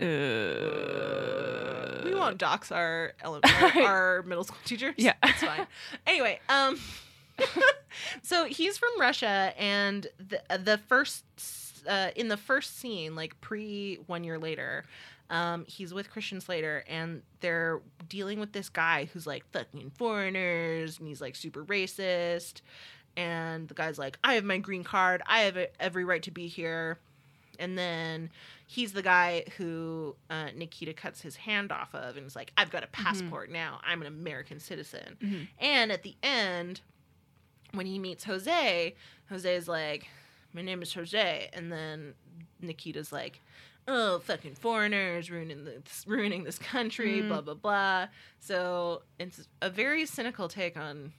Uh, 0.00 0.04
uh, 0.04 2.02
we 2.04 2.14
won't 2.14 2.38
dox 2.38 2.70
our 2.72 3.12
ele- 3.22 3.40
our, 3.76 3.82
our 3.82 4.22
middle 4.22 4.44
school 4.44 4.58
teachers. 4.64 4.94
Yeah. 4.96 5.14
it's 5.22 5.42
fine. 5.42 5.66
Anyway, 6.06 6.40
um, 6.48 6.78
so 8.22 8.44
he's 8.46 8.78
from 8.78 8.90
Russia, 9.00 9.52
and 9.58 10.06
the 10.18 10.40
the 10.58 10.78
first 10.86 11.24
uh, 11.88 12.10
in 12.16 12.28
the 12.28 12.36
first 12.36 12.78
scene, 12.78 13.14
like 13.14 13.40
pre 13.40 13.98
one 14.06 14.24
year 14.24 14.38
later, 14.38 14.84
um, 15.30 15.64
he's 15.66 15.92
with 15.94 16.10
Christian 16.10 16.40
Slater, 16.40 16.84
and 16.88 17.22
they're 17.40 17.80
dealing 18.08 18.40
with 18.40 18.52
this 18.52 18.68
guy 18.68 19.08
who's 19.12 19.26
like 19.26 19.44
fucking 19.52 19.90
foreigners, 19.96 20.98
and 20.98 21.08
he's 21.08 21.20
like 21.20 21.36
super 21.36 21.64
racist. 21.64 22.60
And 23.16 23.68
the 23.68 23.74
guy's 23.74 23.98
like, 23.98 24.18
"I 24.22 24.34
have 24.34 24.44
my 24.44 24.58
green 24.58 24.84
card. 24.84 25.22
I 25.26 25.40
have 25.40 25.56
every 25.80 26.04
right 26.04 26.22
to 26.24 26.30
be 26.30 26.48
here." 26.48 26.98
And 27.58 27.78
then 27.78 28.28
he's 28.66 28.92
the 28.92 29.00
guy 29.00 29.44
who 29.56 30.14
uh, 30.28 30.48
Nikita 30.54 30.92
cuts 30.92 31.22
his 31.22 31.36
hand 31.36 31.72
off 31.72 31.94
of 31.94 32.18
and 32.18 32.26
is 32.26 32.36
like, 32.36 32.52
I've 32.58 32.70
got 32.70 32.84
a 32.84 32.86
passport 32.88 33.50
now. 33.50 33.80
I'm 33.82 34.02
an 34.02 34.06
American 34.06 34.60
citizen. 34.60 35.16
Mhm. 35.22 35.48
And 35.58 35.90
at 35.90 36.02
the 36.02 36.14
end, 36.22 36.82
when 37.76 37.86
he 37.86 37.98
meets 37.98 38.24
Jose, 38.24 38.94
Jose 39.30 39.54
is 39.54 39.68
like, 39.68 40.06
My 40.52 40.62
name 40.62 40.82
is 40.82 40.92
Jose. 40.94 41.48
And 41.52 41.70
then 41.70 42.14
Nikita's 42.60 43.12
like, 43.12 43.40
Oh, 43.88 44.18
fucking 44.18 44.54
foreigners 44.56 45.30
ruining 45.30 45.64
this, 45.64 46.04
ruining 46.08 46.42
this 46.44 46.58
country, 46.58 47.20
Mm. 47.22 47.28
blah, 47.28 47.40
blah, 47.40 47.54
blah. 47.54 48.06
So 48.40 49.02
it's 49.18 49.46
a 49.62 49.70
very 49.70 50.06
cynical 50.06 50.48
take 50.48 50.76
on 50.76 51.12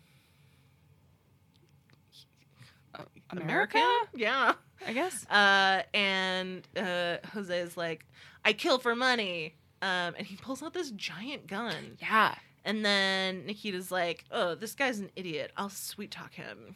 America? 3.30 3.84
Yeah. 4.15 4.54
i 4.86 4.93
guess 4.93 5.26
Uh, 5.30 5.84
and 5.93 6.67
uh, 6.76 7.17
Jose 7.34 7.58
is 7.58 7.78
like, 7.78 8.06
I 8.46 8.54
kill 8.54 8.80
for 8.80 8.96
money. 8.96 9.56
Um, 9.82 10.15
and 10.17 10.26
he 10.26 10.36
pulls 10.38 10.63
out 10.63 10.74
this 10.74 10.89
giant 10.91 11.46
gun. 11.48 11.98
yeah 12.02 12.36
And 12.68 12.86
then 12.86 13.46
Nikita's 13.48 13.92
like, 13.92 14.26
oh, 14.30 14.54
this 14.54 14.76
guy's 14.76 15.00
an 15.00 15.10
idiot. 15.16 15.52
I'll 15.58 15.70
sweet 15.70 16.12
talk 16.12 16.34
him. 16.34 16.76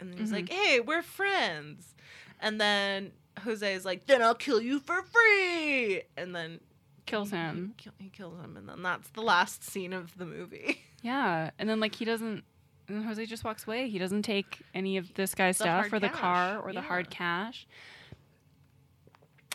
And 0.00 0.10
then 0.10 0.18
he's 0.18 0.30
Mhm. 0.30 0.34
like, 0.34 0.48
hey, 0.50 0.78
we're 0.80 1.02
friends. 1.02 1.94
And 2.40 2.60
then 2.60 3.12
Jose 3.44 3.74
is 3.74 3.84
like, 3.84 4.06
then 4.06 4.22
I'll 4.22 4.34
kill 4.36 4.60
you 4.62 4.78
for 4.78 5.02
free. 5.02 6.02
And 6.16 6.34
then 6.34 6.60
kills 7.06 7.30
he- 7.30 7.36
him 7.36 7.74
He, 7.76 7.82
kill- 7.84 7.92
he 7.98 8.08
kills 8.08 8.38
him. 8.40 8.56
And 8.56 8.68
then 8.68 8.82
that's 8.82 9.08
the 9.10 9.22
last 9.22 9.64
scene 9.64 9.92
of 9.92 10.16
the 10.16 10.24
movie. 10.26 10.80
yeah 11.02 11.50
and 11.58 11.68
then 11.68 11.80
like 11.80 11.96
he 11.96 12.04
doesn't 12.04 12.44
and 12.86 13.04
jose 13.04 13.26
just 13.26 13.42
walks 13.42 13.66
away 13.66 13.88
he 13.88 13.98
doesn't 13.98 14.22
take 14.22 14.60
any 14.72 14.96
of 14.96 15.12
this 15.14 15.34
guy's 15.34 15.58
The 15.58 15.64
stuff 15.64 15.92
or 15.92 15.98
the 15.98 16.08
car 16.08 16.60
or 16.60 16.72
the 16.72 16.80
hard 16.80 17.10
cash 17.10 17.66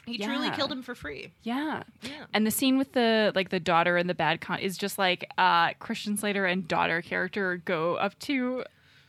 He 0.08 0.18
truly 0.18 0.50
killed 0.52 0.72
him 0.72 0.82
for 0.82 0.96
free. 0.96 1.34
Yeah. 1.44 1.84
Yeah. 2.02 2.10
And 2.34 2.48
the 2.48 2.52
scene 2.52 2.78
with 2.78 2.94
the 2.94 3.32
like 3.36 3.50
the 3.50 3.60
daughter 3.60 3.98
and 3.98 4.10
the 4.10 4.14
bad 4.16 4.42
con 4.42 4.60
is 4.60 4.78
just 4.78 4.98
like 4.98 5.30
uh 5.38 5.74
Christian 5.74 6.18
Slater 6.18 6.46
and 6.46 6.68
daughter 6.68 7.02
character 7.02 7.62
go 7.66 7.96
up 7.96 8.18
to 8.20 8.64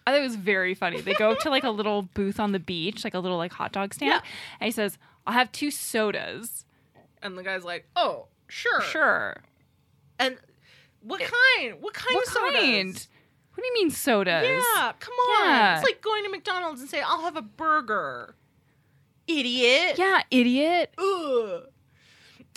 I 0.07 0.11
thought 0.13 0.21
it 0.21 0.25
was 0.25 0.37
very 0.37 0.75
funny. 0.75 1.01
They 1.01 1.15
go 1.15 1.31
up 1.31 1.39
to 1.41 1.51
like 1.51 1.65
a 1.65 1.71
little 1.71 2.03
booth 2.15 2.41
on 2.41 2.53
the 2.53 2.59
beach, 2.59 3.05
like 3.05 3.15
a 3.15 3.19
little 3.21 3.37
like 3.39 3.53
hot 3.53 3.73
dog 3.73 3.95
stand, 3.95 4.11
Yeah. 4.11 4.21
and 4.61 4.67
he 4.67 4.71
says, 4.73 4.97
"I'll 5.27 5.35
have 5.35 5.53
two 5.53 5.71
sodas." 5.71 6.65
And 7.23 7.37
the 7.37 7.43
guy's 7.43 7.63
like, 7.65 7.87
"Oh, 7.95 8.27
sure, 8.49 8.81
Sure. 8.81 9.43
And 10.19 10.37
what 11.03 11.21
kind? 11.21 11.81
What 11.81 11.93
kind 11.95 12.15
What 12.17 12.27
of 12.27 12.33
sodas? 12.33 12.61
kind? 12.61 13.07
What 13.55 13.63
do 13.63 13.67
you 13.67 13.75
mean 13.75 13.91
sodas? 13.91 14.45
Yeah, 14.77 14.93
come 14.99 15.15
on. 15.15 15.45
Yeah. 15.49 15.77
It's 15.79 15.85
like 15.89 16.01
going 16.01 16.25
to 16.25 16.31
McDonald's 16.31 16.81
and 16.81 16.89
say, 16.89 17.03
"I'll 17.03 17.23
have 17.23 17.37
a 17.37 17.43
burger." 17.43 18.35
Idiot. 19.29 19.99
Yeah, 19.99 20.23
idiot. 20.31 20.93
Ugh. 20.99 21.65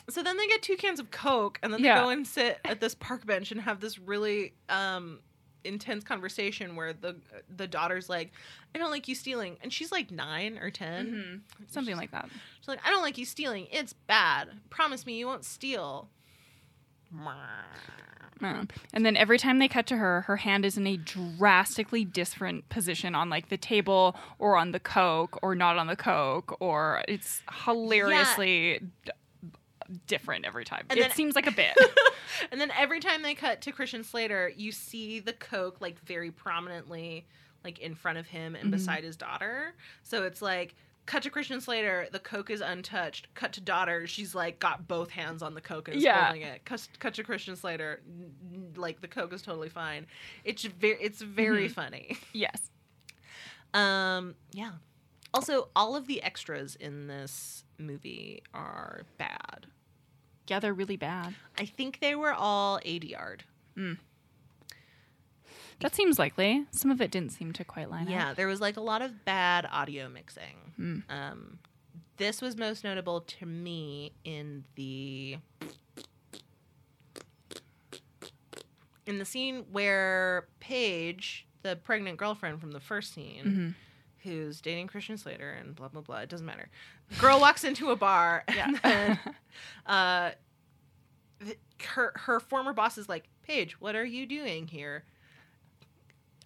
So 0.09 0.23
then 0.23 0.37
they 0.37 0.47
get 0.47 0.61
two 0.61 0.75
cans 0.77 0.99
of 0.99 1.11
Coke, 1.11 1.59
and 1.61 1.71
then 1.71 1.81
they 1.81 1.87
Yeah. 1.87 2.01
go 2.03 2.09
and 2.09 2.25
sit 2.25 2.59
at 2.65 2.79
this 2.81 2.95
park 2.95 3.25
bench 3.25 3.51
and 3.51 3.61
have 3.61 3.79
this 3.79 3.99
really 3.99 4.53
um, 4.69 5.19
intense 5.63 6.03
conversation 6.03 6.75
where 6.75 6.91
the 6.93 7.17
the 7.55 7.67
daughter's 7.67 8.09
like, 8.09 8.31
"I 8.73 8.77
don't 8.79 8.89
like 8.91 9.07
you 9.07 9.15
stealing," 9.15 9.57
and 9.61 9.71
she's 9.71 9.91
like 9.91 10.09
nine 10.11 10.57
or 10.57 10.69
10 10.71 11.43
Something 11.67 11.95
like 11.97 12.11
that. 12.11 12.29
She's 12.59 12.67
like, 12.67 12.79
"I 12.85 12.89
don't 12.89 13.03
like 13.03 13.17
you 13.17 13.25
stealing. 13.25 13.67
It's 13.71 13.93
bad. 13.93 14.49
Promise 14.69 15.05
me 15.05 15.17
you 15.19 15.27
won't 15.27 15.45
steal." 15.45 16.09
Yeah. 18.41 18.63
And 18.93 19.05
then 19.05 19.15
every 19.15 19.37
time 19.37 19.59
they 19.59 19.67
cut 19.67 19.85
to 19.87 19.97
her, 19.97 20.21
her 20.21 20.37
hand 20.37 20.65
is 20.65 20.77
in 20.77 20.87
a 20.87 20.97
drastically 20.97 22.03
different 22.05 22.67
position 22.69 23.13
on 23.15 23.29
like 23.29 23.49
the 23.49 23.57
table 23.57 24.15
or 24.39 24.57
on 24.57 24.71
the 24.71 24.79
Coke 24.79 25.37
or 25.41 25.53
not 25.55 25.77
on 25.77 25.87
the 25.87 25.95
Coke 25.95 26.57
or 26.59 27.03
it's 27.07 27.41
hilariously 27.65 28.79
d- 29.05 29.11
different 30.07 30.45
every 30.45 30.65
time. 30.65 30.85
And 30.89 30.99
it 30.99 31.03
then- 31.03 31.11
seems 31.11 31.35
like 31.35 31.47
a 31.47 31.51
bit. 31.51 31.77
And 32.51 32.59
then 32.59 32.71
every 32.71 32.99
time 33.01 33.21
they 33.23 33.35
cut 33.35 33.61
to 33.61 33.71
Christian 33.71 34.03
Slater, 34.03 34.51
you 34.55 34.71
see 34.71 35.19
the 35.19 35.33
Coke 35.33 35.79
like 35.81 35.99
very 35.99 36.31
prominently 36.31 37.25
like 37.63 37.77
in 37.79 37.93
front 37.93 38.17
of 38.17 38.25
him 38.27 38.53
Mm-hmm. 38.53 38.61
and 38.63 38.71
beside 38.71 39.03
his 39.03 39.15
daughter. 39.15 39.73
So 40.03 40.23
it's 40.23 40.41
like 40.41 40.73
cut 41.05 41.23
to 41.23 41.29
Christian 41.29 41.59
Slater, 41.61 42.07
the 42.11 42.19
Coke 42.19 42.49
is 42.49 42.61
untouched. 42.61 43.33
Cut 43.33 43.53
to 43.53 43.61
daughter, 43.61 44.07
she's 44.07 44.33
like 44.35 44.59
got 44.59 44.87
both 44.87 45.09
hands 45.09 45.41
on 45.41 45.53
the 45.55 45.61
Coke 45.61 45.87
and 45.87 45.97
is 45.97 46.03
Yeah. 46.03 46.25
holding 46.25 46.41
it. 46.43 46.63
Cut, 46.65 46.87
cut 46.99 47.13
to 47.15 47.23
Christian 47.23 47.55
Slater, 47.55 48.01
like 48.75 49.01
the 49.01 49.07
Coke 49.07 49.33
is 49.33 49.41
totally 49.41 49.69
fine. 49.69 50.05
It's 50.43 50.63
very 50.63 50.97
it's 51.01 51.21
very 51.21 51.65
Mm-hmm. 51.65 51.73
funny. 51.73 52.17
yes. 52.33 52.69
Um 53.73 54.35
yeah. 54.51 54.71
Also, 55.33 55.69
all 55.75 55.95
of 55.95 56.07
the 56.07 56.21
extras 56.23 56.75
in 56.75 57.07
this 57.07 57.63
movie 57.77 58.43
are 58.53 59.03
bad. 59.17 59.67
Yeah, 60.47 60.59
they're 60.59 60.73
really 60.73 60.97
bad. 60.97 61.35
I 61.57 61.63
think 61.65 61.99
they 62.01 62.15
were 62.15 62.33
all 62.33 62.79
ADR'd. 62.85 63.45
That 65.81 65.95
seems 65.95 66.19
likely. 66.19 66.65
Some 66.71 66.91
of 66.91 67.01
it 67.01 67.11
didn't 67.11 67.31
seem 67.31 67.53
to 67.53 67.63
quite 67.63 67.89
line 67.89 68.07
Yeah, 68.07 68.17
up. 68.17 68.27
Yeah, 68.29 68.33
there 68.35 68.47
was 68.47 68.61
like 68.61 68.77
a 68.77 68.81
lot 68.81 69.01
of 69.01 69.25
bad 69.25 69.67
audio 69.71 70.07
mixing. 70.09 71.03
Um, 71.09 71.59
this 72.17 72.41
was 72.41 72.55
most 72.57 72.83
notable 72.83 73.21
to 73.21 73.45
me 73.45 74.13
in 74.23 74.63
the 74.75 75.37
in 79.05 79.17
the 79.19 79.25
scene 79.25 79.65
where 79.71 80.47
Paige, 80.59 81.47
the 81.63 81.75
pregnant 81.75 82.17
girlfriend 82.17 82.61
from 82.61 82.71
the 82.71 82.79
first 82.79 83.13
scene, 83.13 83.75
who's 84.23 84.61
dating 84.61 84.87
Christian 84.87 85.17
Slater 85.17 85.51
and 85.51 85.75
blah 85.75 85.87
blah 85.87 86.01
blah. 86.01 86.19
It 86.19 86.29
doesn't 86.29 86.45
matter. 86.45 86.69
Girl 87.19 87.39
walks 87.39 87.63
into 87.63 87.89
a 87.91 87.95
bar 87.95 88.43
and 88.47 88.79
then 88.83 89.19
uh, 89.85 90.31
her 91.87 92.13
her 92.15 92.39
former 92.39 92.73
boss 92.73 92.97
is 92.97 93.09
like, 93.09 93.27
Paige, 93.43 93.79
what 93.81 93.95
are 93.95 94.05
you 94.05 94.25
doing 94.25 94.67
here? 94.67 95.03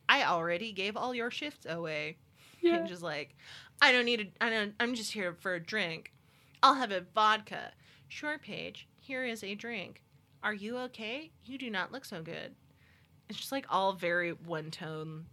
I 0.08 0.24
already 0.26 0.72
gave 0.72 0.96
all 0.98 1.14
your 1.16 1.32
shifts 1.32 1.66
away. 1.68 2.18
Yeah. 2.62 2.78
And 2.78 2.88
just 2.88 3.02
like, 3.04 3.36
I 3.82 3.92
don't 3.92 4.06
need 4.06 4.20
a, 4.40 4.44
I 4.46 4.50
don't, 4.50 4.74
I'm 4.80 4.96
just 4.96 5.12
here 5.12 5.34
for 5.40 5.54
a 5.56 5.60
drink. 5.60 6.12
I'll 6.64 6.76
have 6.76 6.92
a 6.92 7.02
vodka. 7.14 7.72
Sure, 8.08 8.38
Paige, 8.38 8.88
here 9.00 9.26
is 9.26 9.44
a 9.44 9.56
drink. 9.56 10.02
Are 10.44 10.54
you 10.54 10.78
okay? 10.78 11.32
You 11.46 11.58
do 11.58 11.70
not 11.70 11.92
look 11.92 12.06
so 12.06 12.22
good. 12.22 12.56
It's 13.30 13.38
just 13.40 13.52
like 13.52 13.66
all 13.70 13.94
very 13.94 14.32
one 14.32 14.72
tone. 14.72 15.26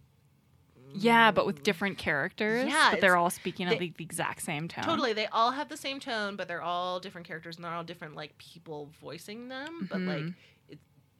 Yeah, 0.95 1.31
but 1.31 1.45
with 1.47 1.63
different 1.63 1.97
characters. 1.97 2.67
Yeah, 2.67 2.89
but 2.91 3.01
they're 3.01 3.17
all 3.17 3.29
speaking 3.31 3.67
they- 3.67 3.73
of 3.75 3.79
the, 3.79 3.93
the 3.97 4.03
exact 4.03 4.43
same 4.43 4.67
tone. 4.67 4.83
Totally, 4.83 5.13
they 5.13 5.25
all 5.27 5.51
have 5.51 5.69
the 5.69 5.77
same 5.77 5.99
tone, 5.99 6.35
but 6.35 6.47
they're 6.47 6.61
all 6.61 6.99
different 6.99 7.25
characters, 7.25 7.55
and 7.55 7.65
they're 7.65 7.73
all 7.73 7.83
different 7.83 8.15
like 8.15 8.37
people 8.37 8.89
voicing 9.01 9.47
them. 9.47 9.87
But 9.89 10.01
like, 10.01 10.21
Mhm. 10.23 10.27
it, 10.29 10.33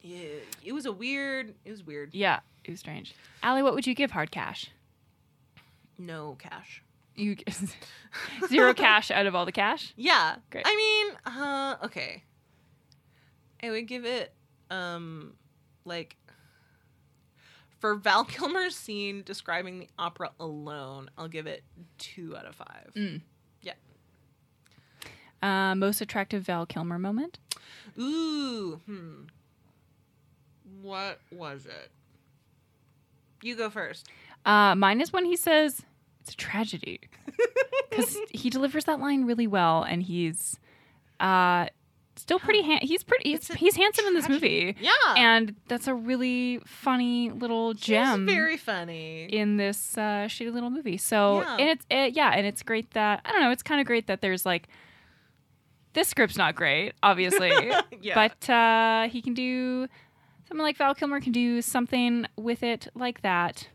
yeah, 0.04 0.26
it 0.62 0.72
was 0.72 0.84
a 0.84 0.92
weird. 0.92 1.54
It 1.64 1.70
was 1.70 1.82
weird. 1.82 2.14
Yeah, 2.14 2.40
it 2.62 2.70
was 2.70 2.80
strange. 2.80 3.14
Allie, 3.42 3.62
what 3.62 3.74
would 3.74 3.86
you 3.86 3.94
give 3.94 4.10
Hard 4.10 4.30
Cash? 4.30 4.70
No 5.98 6.36
cash. 6.38 6.82
You 7.16 7.36
zero 8.48 8.74
cash 8.74 9.10
out 9.10 9.24
of 9.24 9.34
all 9.34 9.46
the 9.46 9.52
cash. 9.52 9.94
Yeah. 9.96 10.36
Great. 10.50 10.66
I 10.66 10.76
mean, 10.76 11.16
uh, 11.24 11.76
okay. 11.84 12.22
I 13.62 13.70
would 13.70 13.86
give 13.86 14.04
it, 14.04 14.34
um, 14.70 15.32
like, 15.86 16.16
for 17.78 17.94
Val 17.94 18.24
Kilmer's 18.26 18.76
scene 18.76 19.22
describing 19.24 19.78
the 19.78 19.88
opera 19.98 20.32
alone, 20.38 21.08
I'll 21.16 21.28
give 21.28 21.46
it 21.46 21.62
two 21.96 22.36
out 22.36 22.44
of 22.44 22.56
five. 22.56 22.90
Mm. 22.94 23.22
Yeah. 23.62 23.72
Uh, 25.42 25.74
most 25.74 26.02
attractive 26.02 26.42
Val 26.42 26.66
Kilmer 26.66 26.98
moment. 26.98 27.38
Ooh, 27.98 28.80
hmm. 28.84 29.22
What 30.82 31.20
was 31.32 31.66
it? 31.66 31.90
You 33.42 33.56
go 33.56 33.70
first. 33.70 34.08
Uh, 34.46 34.74
mine 34.74 35.00
is 35.00 35.12
when 35.12 35.24
he 35.24 35.36
says 35.36 35.82
it's 36.20 36.32
a 36.32 36.36
tragedy 36.36 37.00
because 37.90 38.16
he 38.30 38.50
delivers 38.50 38.84
that 38.84 39.00
line 39.00 39.24
really 39.24 39.46
well, 39.46 39.82
and 39.82 40.02
he's 40.02 40.58
uh, 41.20 41.66
still 42.16 42.38
pretty. 42.38 42.62
Han- 42.62 42.80
he's 42.82 43.02
pretty. 43.02 43.30
He's, 43.32 43.48
he's 43.54 43.76
handsome 43.76 44.06
in 44.06 44.14
this 44.14 44.28
movie, 44.28 44.76
Yeah. 44.80 44.90
and 45.16 45.54
that's 45.68 45.86
a 45.88 45.94
really 45.94 46.60
funny 46.66 47.30
little 47.30 47.74
gem. 47.74 48.26
He's 48.26 48.34
very 48.34 48.56
funny. 48.56 49.24
in 49.24 49.56
this 49.58 49.96
uh, 49.98 50.26
shitty 50.28 50.52
little 50.52 50.70
movie. 50.70 50.96
So 50.96 51.40
Yeah. 51.42 51.56
and 51.58 51.68
it's 51.70 51.86
uh, 51.90 52.10
yeah, 52.18 52.30
and 52.34 52.46
it's 52.46 52.62
great 52.62 52.90
that 52.92 53.20
I 53.24 53.32
don't 53.32 53.40
know. 53.42 53.50
It's 53.50 53.62
kind 53.62 53.80
of 53.80 53.86
great 53.86 54.06
that 54.06 54.20
there's 54.22 54.46
like 54.46 54.68
this 55.92 56.08
script's 56.08 56.36
not 56.36 56.54
great, 56.54 56.92
obviously, 57.02 57.52
Yeah. 58.00 58.14
but 58.14 58.50
uh, 58.50 59.08
he 59.08 59.20
can 59.22 59.34
do 59.34 59.86
something 60.48 60.62
like 60.62 60.76
Val 60.76 60.94
Kilmer 60.94 61.20
can 61.20 61.32
do 61.32 61.60
something 61.62 62.26
with 62.36 62.62
it 62.62 62.88
like 62.94 63.22
that. 63.22 63.68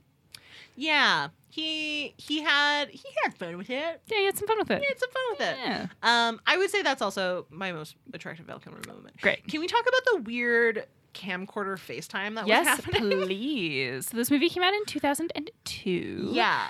yeah. 0.75 1.29
He 1.51 2.13
he 2.17 2.43
had 2.43 2.89
he 2.91 3.01
had 3.23 3.33
fun 3.33 3.57
with 3.57 3.71
it. 3.71 4.01
Yeah, 4.05 4.17
he 4.19 4.25
had 4.25 4.37
some 4.37 4.47
fun 4.47 4.59
with 4.59 4.69
it. 4.69 4.81
He 4.81 4.85
had 4.87 4.99
some 4.99 5.09
fun 5.09 5.23
with 5.31 5.41
it. 5.41 5.57
Yeah. 5.59 5.87
Um, 6.03 6.39
I 6.45 6.57
would 6.57 6.69
say 6.69 6.83
that's 6.83 7.01
also 7.01 7.47
my 7.49 7.71
most 7.71 7.95
attractive 8.13 8.45
Val 8.45 8.59
Kilmer 8.59 8.79
moment. 8.87 9.19
Great. 9.19 9.47
Can 9.47 9.59
we 9.59 9.65
talk 9.65 9.81
about 9.81 10.01
the 10.05 10.21
weird 10.21 10.85
camcorder 11.15 11.75
FaceTime 11.75 12.35
that 12.35 12.43
was 12.43 12.49
Yes, 12.49 12.67
happening? 12.67 13.21
please. 13.25 14.09
So 14.09 14.15
this 14.17 14.29
movie 14.29 14.47
came 14.47 14.61
out 14.61 14.73
in 14.75 14.85
2002. 14.85 16.29
yeah. 16.33 16.67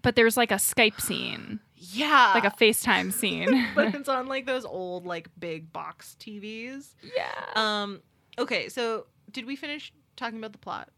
But 0.00 0.16
there's 0.16 0.38
like 0.38 0.50
a 0.52 0.56
Skype 0.56 1.00
scene, 1.02 1.60
Yeah. 1.76 2.32
like 2.34 2.44
a 2.44 2.50
FaceTime 2.56 3.12
scene. 3.12 3.66
but 3.74 3.88
it's 3.94 4.08
on 4.08 4.26
like 4.26 4.46
those 4.46 4.64
old 4.64 5.04
like 5.04 5.28
big 5.38 5.70
box 5.70 6.16
TVs. 6.18 6.94
yeah. 7.14 7.28
Um 7.56 8.00
okay, 8.38 8.70
so 8.70 9.04
did 9.30 9.46
we 9.46 9.56
finish 9.56 9.92
talking 10.16 10.38
about 10.38 10.52
the 10.52 10.58
plot? 10.58 10.88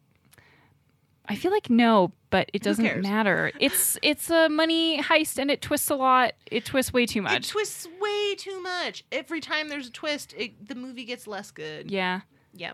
I 1.26 1.36
feel 1.36 1.52
like 1.52 1.70
no, 1.70 2.12
but 2.30 2.50
it 2.52 2.62
doesn't 2.62 3.02
matter. 3.02 3.52
It's 3.60 3.96
it's 4.02 4.30
a 4.30 4.48
money 4.48 5.00
heist 5.00 5.38
and 5.38 5.50
it 5.50 5.62
twists 5.62 5.90
a 5.90 5.94
lot. 5.94 6.32
It 6.50 6.64
twists 6.64 6.92
way 6.92 7.06
too 7.06 7.22
much. 7.22 7.32
It 7.34 7.48
twists 7.48 7.86
way 8.00 8.34
too 8.36 8.60
much. 8.60 9.04
Every 9.12 9.40
time 9.40 9.68
there's 9.68 9.86
a 9.86 9.92
twist, 9.92 10.34
it, 10.36 10.66
the 10.68 10.74
movie 10.74 11.04
gets 11.04 11.26
less 11.26 11.50
good. 11.50 11.90
yeah. 11.90 12.22
Yeah. 12.52 12.72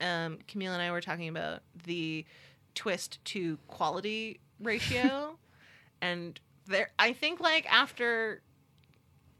Um, 0.00 0.38
Camille 0.46 0.72
and 0.72 0.80
I 0.82 0.92
were 0.92 1.00
talking 1.00 1.28
about 1.28 1.62
the 1.84 2.24
twist 2.74 3.18
to 3.24 3.58
quality 3.66 4.38
ratio, 4.60 5.38
and 6.02 6.38
there, 6.66 6.90
I 6.98 7.12
think 7.12 7.40
like 7.40 7.66
after 7.72 8.42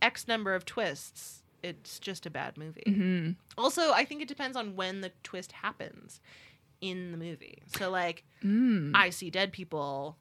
X 0.03 0.27
number 0.27 0.55
of 0.55 0.65
twists, 0.65 1.36
it's 1.63 1.99
just 1.99 2.27
a 2.27 2.31
bad 2.31 2.57
movie. 2.57 2.83
hmm 2.87 3.31
Also, 3.59 3.93
I 3.93 4.05
think 4.05 4.23
it 4.23 4.29
depends 4.29 4.57
on 4.57 4.77
when 4.77 5.01
the 5.01 5.11
twist 5.23 5.53
happens 5.53 6.21
in 6.81 7.11
the 7.13 7.19
movie. 7.19 7.63
So, 7.79 7.91
like, 7.91 8.25
Mm. 8.45 8.93
I 8.95 9.11
see 9.11 9.31
dead 9.31 9.53
people. 9.53 10.17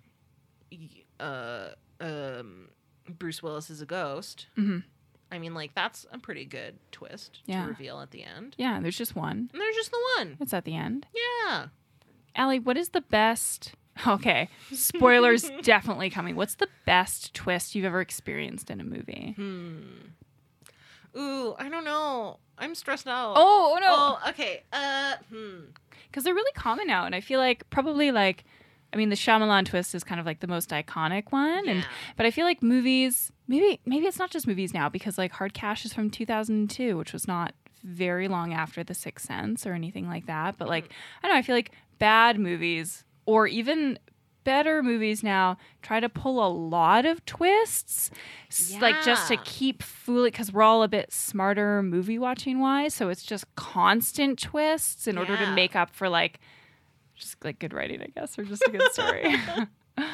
Uh, 1.19 1.69
um, 1.99 2.69
Bruce 3.07 3.41
Willis 3.43 3.69
is 3.69 3.81
a 3.81 3.85
ghost. 3.85 4.47
Mhm. 4.57 4.83
I 5.31 5.39
mean, 5.39 5.53
like 5.53 5.73
that's 5.75 6.05
a 6.11 6.17
pretty 6.19 6.45
good 6.45 6.77
twist 6.91 7.39
Yeah. 7.45 7.63
to 7.63 7.69
reveal 7.69 7.99
at 8.01 8.11
the 8.11 8.23
end. 8.23 8.55
Yeah, 8.57 8.79
there's 8.79 8.97
just 8.97 9.15
one. 9.15 9.49
And 9.51 9.61
there's 9.61 9.75
just 9.75 9.91
the 9.91 9.99
one. 10.17 10.37
It's 10.39 10.53
at 10.53 10.65
the 10.65 10.75
end. 10.75 11.07
Yeah. 11.13 11.67
Allie, 12.35 12.59
what 12.59 12.77
is 12.77 12.89
the 12.89 13.01
best? 13.01 13.73
Okay, 14.05 14.49
spoilers 14.73 15.49
definitely 15.61 16.09
coming. 16.09 16.35
What's 16.35 16.55
the 16.55 16.67
best 16.85 17.33
twist 17.33 17.75
you've 17.75 17.85
ever 17.85 18.01
experienced 18.01 18.69
in 18.69 18.81
a 18.81 18.83
movie? 18.83 19.31
Hmm. 19.37 20.09
Ooh, 21.17 21.55
I 21.57 21.69
don't 21.69 21.83
know. 21.85 22.39
I'm 22.57 22.75
stressed 22.75 23.07
out. 23.07 23.33
Oh, 23.37 23.73
oh 23.75 23.79
no. 23.79 23.87
Oh, 23.89 24.29
okay. 24.29 24.63
Uh, 24.71 25.15
hmm. 25.29 25.59
because 26.07 26.23
they're 26.23 26.33
really 26.33 26.51
common 26.53 26.87
now, 26.87 27.05
and 27.05 27.13
I 27.15 27.19
feel 27.21 27.39
like 27.39 27.69
probably 27.69 28.11
like, 28.11 28.45
I 28.93 28.97
mean, 28.97 29.09
the 29.09 29.15
Shyamalan 29.15 29.65
twist 29.65 29.93
is 29.93 30.03
kind 30.05 30.19
of 30.19 30.25
like 30.25 30.39
the 30.39 30.47
most 30.47 30.69
iconic 30.69 31.31
one, 31.31 31.67
and 31.67 31.79
Yeah. 31.79 31.85
but 32.15 32.25
I 32.25 32.31
feel 32.31 32.45
like 32.45 32.63
movies, 32.63 33.31
maybe 33.47 33.79
maybe 33.85 34.05
it's 34.05 34.19
not 34.19 34.31
just 34.31 34.47
movies 34.47 34.73
now 34.73 34.87
because 34.89 35.17
like 35.17 35.33
Hard 35.33 35.53
Cash 35.53 35.83
is 35.85 35.93
from 35.93 36.09
2002, 36.09 36.97
which 36.97 37.11
was 37.11 37.27
not 37.27 37.53
very 37.83 38.27
long 38.27 38.53
after 38.53 38.83
The 38.83 38.93
Sixth 38.93 39.27
Sense 39.27 39.67
or 39.67 39.73
anything 39.73 40.07
like 40.07 40.25
that. 40.27 40.57
But 40.57 40.69
like, 40.69 40.85
I 41.21 41.27
don't 41.27 41.35
know, 41.35 41.39
I 41.39 41.41
feel 41.41 41.55
like 41.55 41.71
bad 41.99 42.39
movies 42.39 43.03
or 43.25 43.47
even 43.47 43.99
better 44.45 44.81
movies 44.81 45.21
now 45.21 45.57
try 45.81 45.99
to 45.99 46.07
pull 46.07 46.45
a 46.45 46.47
lot 46.47 47.05
of 47.05 47.25
twists 47.25 48.09
s- 48.49 48.77
like 48.79 48.95
just 49.03 49.27
to 49.27 49.35
keep 49.37 49.83
fooling 49.83 50.31
because 50.31 50.53
we're 50.53 50.61
all 50.63 50.83
a 50.83 50.87
bit 50.87 51.11
smarter 51.11 51.83
movie 51.83 52.17
watching 52.17 52.59
wise 52.59 52.93
so 52.93 53.09
it's 53.09 53.23
just 53.23 53.43
constant 53.55 54.39
twists 54.39 55.05
in 55.07 55.17
order 55.17 55.35
to 55.35 55.51
make 55.53 55.75
up 55.75 55.89
for 55.93 56.07
like 56.07 56.39
just 57.15 57.43
like 57.43 57.59
good 57.59 57.73
writing 57.73 58.01
i 58.01 58.07
guess 58.15 58.39
or 58.39 58.43
just 58.45 58.63
a 58.65 58.71
good 58.71 58.91
story. 58.93 59.35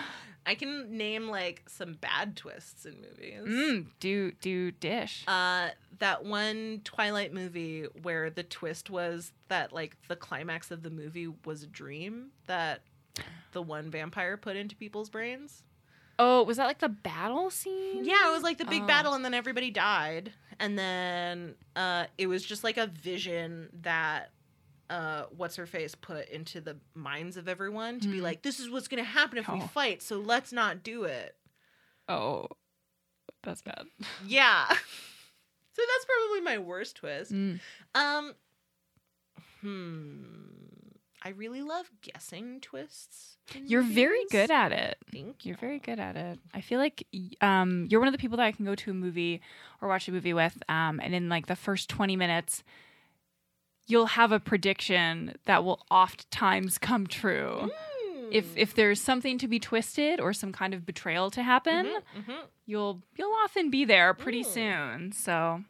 I 0.44 0.56
can 0.56 0.98
name 0.98 1.28
like 1.30 1.62
some 1.68 1.94
bad 1.94 2.36
twists 2.36 2.86
in 2.88 2.96
movies. 3.00 3.44
mm, 3.48 3.86
do 4.00 4.32
do 4.42 4.72
dish. 4.72 5.24
Uh, 5.28 5.70
that 6.00 6.26
one 6.26 6.82
Twilight 6.84 7.32
movie 7.32 7.86
where 8.02 8.32
the 8.32 8.42
twist 8.42 8.90
was 8.90 9.34
that 9.50 9.72
like 9.72 9.98
the 10.08 10.16
climax 10.16 10.72
of 10.72 10.82
the 10.82 10.90
movie 10.90 11.30
was 11.46 11.62
a 11.62 11.68
dream 11.68 12.30
that 12.48 12.82
the 13.52 13.62
one 13.62 13.90
vampire 13.92 14.38
put 14.38 14.56
into 14.56 14.76
people's 14.76 15.10
brains. 15.10 15.64
oh 16.20 16.44
was 16.44 16.58
that 16.58 16.66
like 16.68 16.80
the 16.80 16.90
battle 16.90 17.50
scene 17.50 18.04
Yeah, 18.06 18.30
it 18.30 18.32
was 18.32 18.44
like 18.44 18.58
the 18.58 18.66
big 18.66 18.84
Oh. 18.84 18.88
battle, 18.88 19.14
and 19.14 19.24
then 19.26 19.34
everybody 19.34 19.72
died, 19.72 20.32
and 20.60 20.78
then 20.78 21.56
uh, 21.76 22.06
it 22.18 22.28
was 22.28 22.46
just 22.46 22.64
like 22.64 22.78
a 22.78 22.88
vision 22.88 23.70
that 23.82 24.32
uh, 24.90 25.24
what's 25.38 25.56
her 25.56 25.66
face 25.66 25.96
put 25.96 26.28
into 26.28 26.60
the 26.60 26.76
minds 26.96 27.38
of 27.38 27.48
everyone 27.48 28.00
to 28.02 28.10
be 28.10 28.18
Mhm. 28.20 28.24
like, 28.24 28.42
this 28.42 28.60
is 28.60 28.70
what's 28.70 28.90
gonna 28.90 29.04
happen 29.06 29.38
if 29.38 29.48
we 29.48 29.60
Oh. 29.62 29.68
fight, 29.68 30.02
so 30.02 30.18
let's 30.20 30.52
not 30.52 30.84
do 30.84 31.04
it. 31.06 31.36
oh 32.10 32.48
that's 33.44 33.62
bad 33.62 33.86
Yeah. 34.28 34.68
so 34.70 34.76
that's 34.76 36.06
probably 36.06 36.42
my 36.42 36.58
worst 36.60 36.98
twist. 36.98 37.32
Mm. 37.32 37.60
Um, 37.96 38.36
hmm. 39.62 40.61
I 41.24 41.30
really 41.30 41.62
love 41.62 41.92
guessing 42.02 42.60
twists. 42.62 43.38
you're 43.54 43.84
very 43.84 44.24
good 44.32 44.50
at 44.50 44.72
it 44.72 44.98
Thank 45.12 45.46
you. 45.46 45.50
You're 45.50 45.58
very 45.58 45.80
good 45.80 46.00
at 46.00 46.16
it. 46.16 46.40
I 46.54 46.62
feel 46.62 46.80
like 46.80 47.06
um, 47.42 47.88
you're 47.90 48.00
one 48.00 48.08
of 48.08 48.14
the 48.14 48.18
people 48.18 48.38
that 48.38 48.46
I 48.46 48.52
can 48.52 48.66
go 48.66 48.76
to 48.76 48.92
a 48.92 48.94
movie 48.94 49.42
or 49.82 49.88
watch 49.90 50.08
a 50.08 50.12
movie 50.12 50.34
with, 50.34 50.62
um, 50.70 51.00
and 51.04 51.14
in 51.14 51.30
like 51.30 51.48
the 51.48 51.56
first 51.56 51.90
20 51.90 52.16
minutes, 52.16 52.64
you'll 53.88 54.06
have 54.08 54.32
a 54.32 54.40
prediction 54.40 55.36
that 55.46 55.64
will 55.64 55.86
oft-times 55.92 56.78
come 56.78 57.08
true. 57.08 57.70
If 58.32 58.46
Hmm. 58.54 58.58
if 58.60 58.74
there's 58.74 59.02
something 59.02 59.38
to 59.40 59.48
be 59.48 59.60
twisted 59.60 60.20
or 60.22 60.32
some 60.34 60.54
kind 60.54 60.74
of 60.74 60.86
betrayal 60.86 61.30
to 61.32 61.44
happen, 61.44 61.86
Mhm, 61.86 62.24
mhm. 62.24 62.48
you'll 62.66 63.02
you'll 63.18 63.36
often 63.44 63.70
be 63.70 63.84
there 63.84 64.14
pretty 64.14 64.44
Mm. 64.44 64.46
soon. 64.46 65.12
So, 65.12 65.64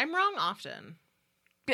I'm 0.00 0.12
wrong 0.14 0.34
often. 0.36 0.96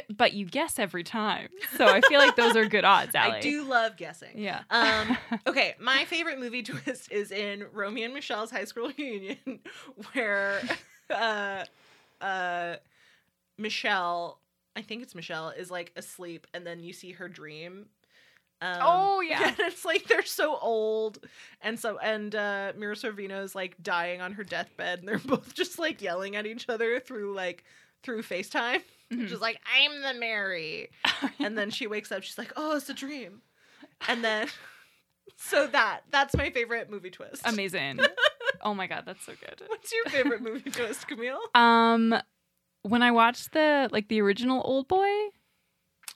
But 0.09 0.35
you 0.35 0.44
guess 0.46 0.79
every 0.79 1.03
time. 1.03 1.48
So 1.76 1.85
I 1.87 2.00
feel 2.03 2.20
like 2.20 2.37
those 2.37 2.55
are 2.57 2.64
good 2.66 2.85
odds, 2.85 3.14
Allie. 3.16 3.38
I 3.38 3.40
do 3.40 3.64
love 3.64 3.96
guessing. 3.96 4.38
Yeah. 4.38 4.61
Um, 4.70 5.16
okay, 5.46 5.74
my 5.81 6.05
favorite 6.05 6.38
movie 6.38 6.62
twist 6.62 7.11
is 7.11 7.33
in 7.33 7.64
Romy 7.72 8.05
and 8.05 8.14
Michele's 8.14 8.50
high 8.53 8.64
school 8.64 8.90
reunion, 8.96 9.38
where 10.12 10.61
uh, 11.11 11.64
uh, 12.20 12.76
Michelle, 13.59 14.38
I 14.76 14.83
think 14.83 15.03
it's 15.03 15.14
Michelle, 15.14 15.50
is 15.50 15.70
like 15.70 15.92
asleep, 15.96 16.46
and 16.55 16.66
then 16.66 16.83
you 16.83 16.92
see 16.92 17.12
her 17.12 17.29
dream. 17.29 17.87
Um, 18.62 18.76
Oh, 18.81 19.20
yeah. 19.22 19.48
and 19.48 19.57
it's 19.61 19.85
like 19.85 20.05
they're 20.05 20.22
so 20.24 20.57
old, 20.61 21.26
and 21.62 21.79
so 21.79 21.98
and 21.98 22.35
uh, 22.35 22.72
Mira 22.76 22.94
Sorvino 22.94 23.42
is 23.42 23.55
like 23.55 23.83
dying 23.83 24.20
on 24.20 24.33
her 24.35 24.44
deathbed, 24.44 25.00
and 25.00 25.09
they're 25.09 25.18
both 25.18 25.55
just 25.55 25.79
like 25.79 26.00
yelling 26.03 26.37
at 26.37 26.46
each 26.46 26.68
other 26.68 27.00
through 27.00 27.35
like 27.35 27.64
through 28.03 28.22
FaceTime, 28.22 28.83
Mhm. 29.12 29.29
just 29.29 29.42
like 29.42 29.61
I'm 29.75 30.03
the 30.03 30.14
Mary, 30.14 30.90
and 31.40 31.57
then 31.59 31.70
she 31.70 31.87
wakes 31.87 32.12
up 32.12 32.23
she's 32.23 32.38
like 32.38 32.53
oh 32.57 32.77
it's 32.77 32.88
a 32.88 32.94
dream 32.94 33.42
and 34.09 34.23
then 34.25 34.49
so 35.37 35.66
that 35.68 36.01
that's 36.11 36.37
my 36.37 36.51
favorite 36.51 36.90
movie 36.90 37.11
twist 37.11 37.42
Amazing. 37.44 38.01
oh 38.62 38.75
my 38.75 38.87
god, 38.87 39.05
that's 39.07 39.25
so 39.25 39.33
good. 39.40 39.62
what's 39.68 39.92
your 39.92 40.05
favorite 40.07 40.42
movie 40.42 40.70
twist 40.70 41.09
camille 41.09 41.40
Um, 41.55 42.14
when 42.83 43.03
I 43.03 43.11
watched 43.11 43.53
the 43.53 43.88
like 43.92 44.09
the 44.09 44.20
original 44.20 44.62
Old 44.64 44.87
Boy, 44.88 45.11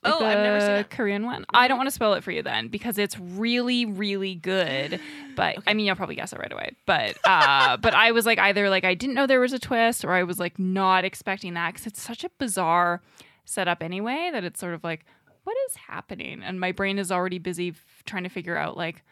like 0.04 0.14
Oh, 0.22 0.24
I've 0.24 0.38
never 0.38 0.60
seen 0.60 0.70
it. 0.70 0.90
Korean 0.90 1.24
one. 1.24 1.44
I 1.52 1.68
don't 1.68 1.78
want 1.78 1.88
to 1.88 1.94
spoil 1.94 2.14
it 2.14 2.24
for 2.24 2.30
you 2.30 2.42
then 2.42 2.68
because 2.68 2.98
it's 2.98 3.18
really, 3.18 3.86
really 3.86 4.34
good. 4.34 5.00
But 5.34 5.58
I 5.66 5.74
mean, 5.74 5.86
you'll 5.86 5.96
probably 5.96 6.14
guess 6.16 6.32
it 6.32 6.38
right 6.38 6.52
away. 6.52 6.70
But 6.86 7.16
uh, 7.24 7.76
but 7.80 7.94
I 7.94 8.12
was 8.12 8.26
like 8.26 8.38
either 8.38 8.68
like 8.70 8.84
I 8.84 8.94
didn't 8.94 9.14
know 9.14 9.26
there 9.26 9.40
was 9.40 9.52
a 9.52 9.58
twist 9.58 10.04
or 10.04 10.12
I 10.12 10.22
was 10.22 10.38
like 10.38 10.58
not 10.58 11.04
expecting 11.04 11.54
that 11.54 11.74
because 11.74 11.86
it's 11.86 12.00
such 12.02 12.24
a 12.24 12.30
bizarre 12.38 13.02
setup 13.44 13.82
anyway 13.82 14.30
that 14.32 14.44
it's 14.44 14.58
sort 14.58 14.74
of 14.74 14.82
like 14.82 15.04
what 15.42 15.54
is 15.68 15.76
happening 15.76 16.42
and 16.42 16.58
my 16.58 16.72
brain 16.72 16.98
is 16.98 17.12
already 17.12 17.38
busy 17.38 17.68
f- 17.68 18.02
trying 18.06 18.22
to 18.22 18.30
figure 18.30 18.56
out 18.56 18.74
like 18.74 19.02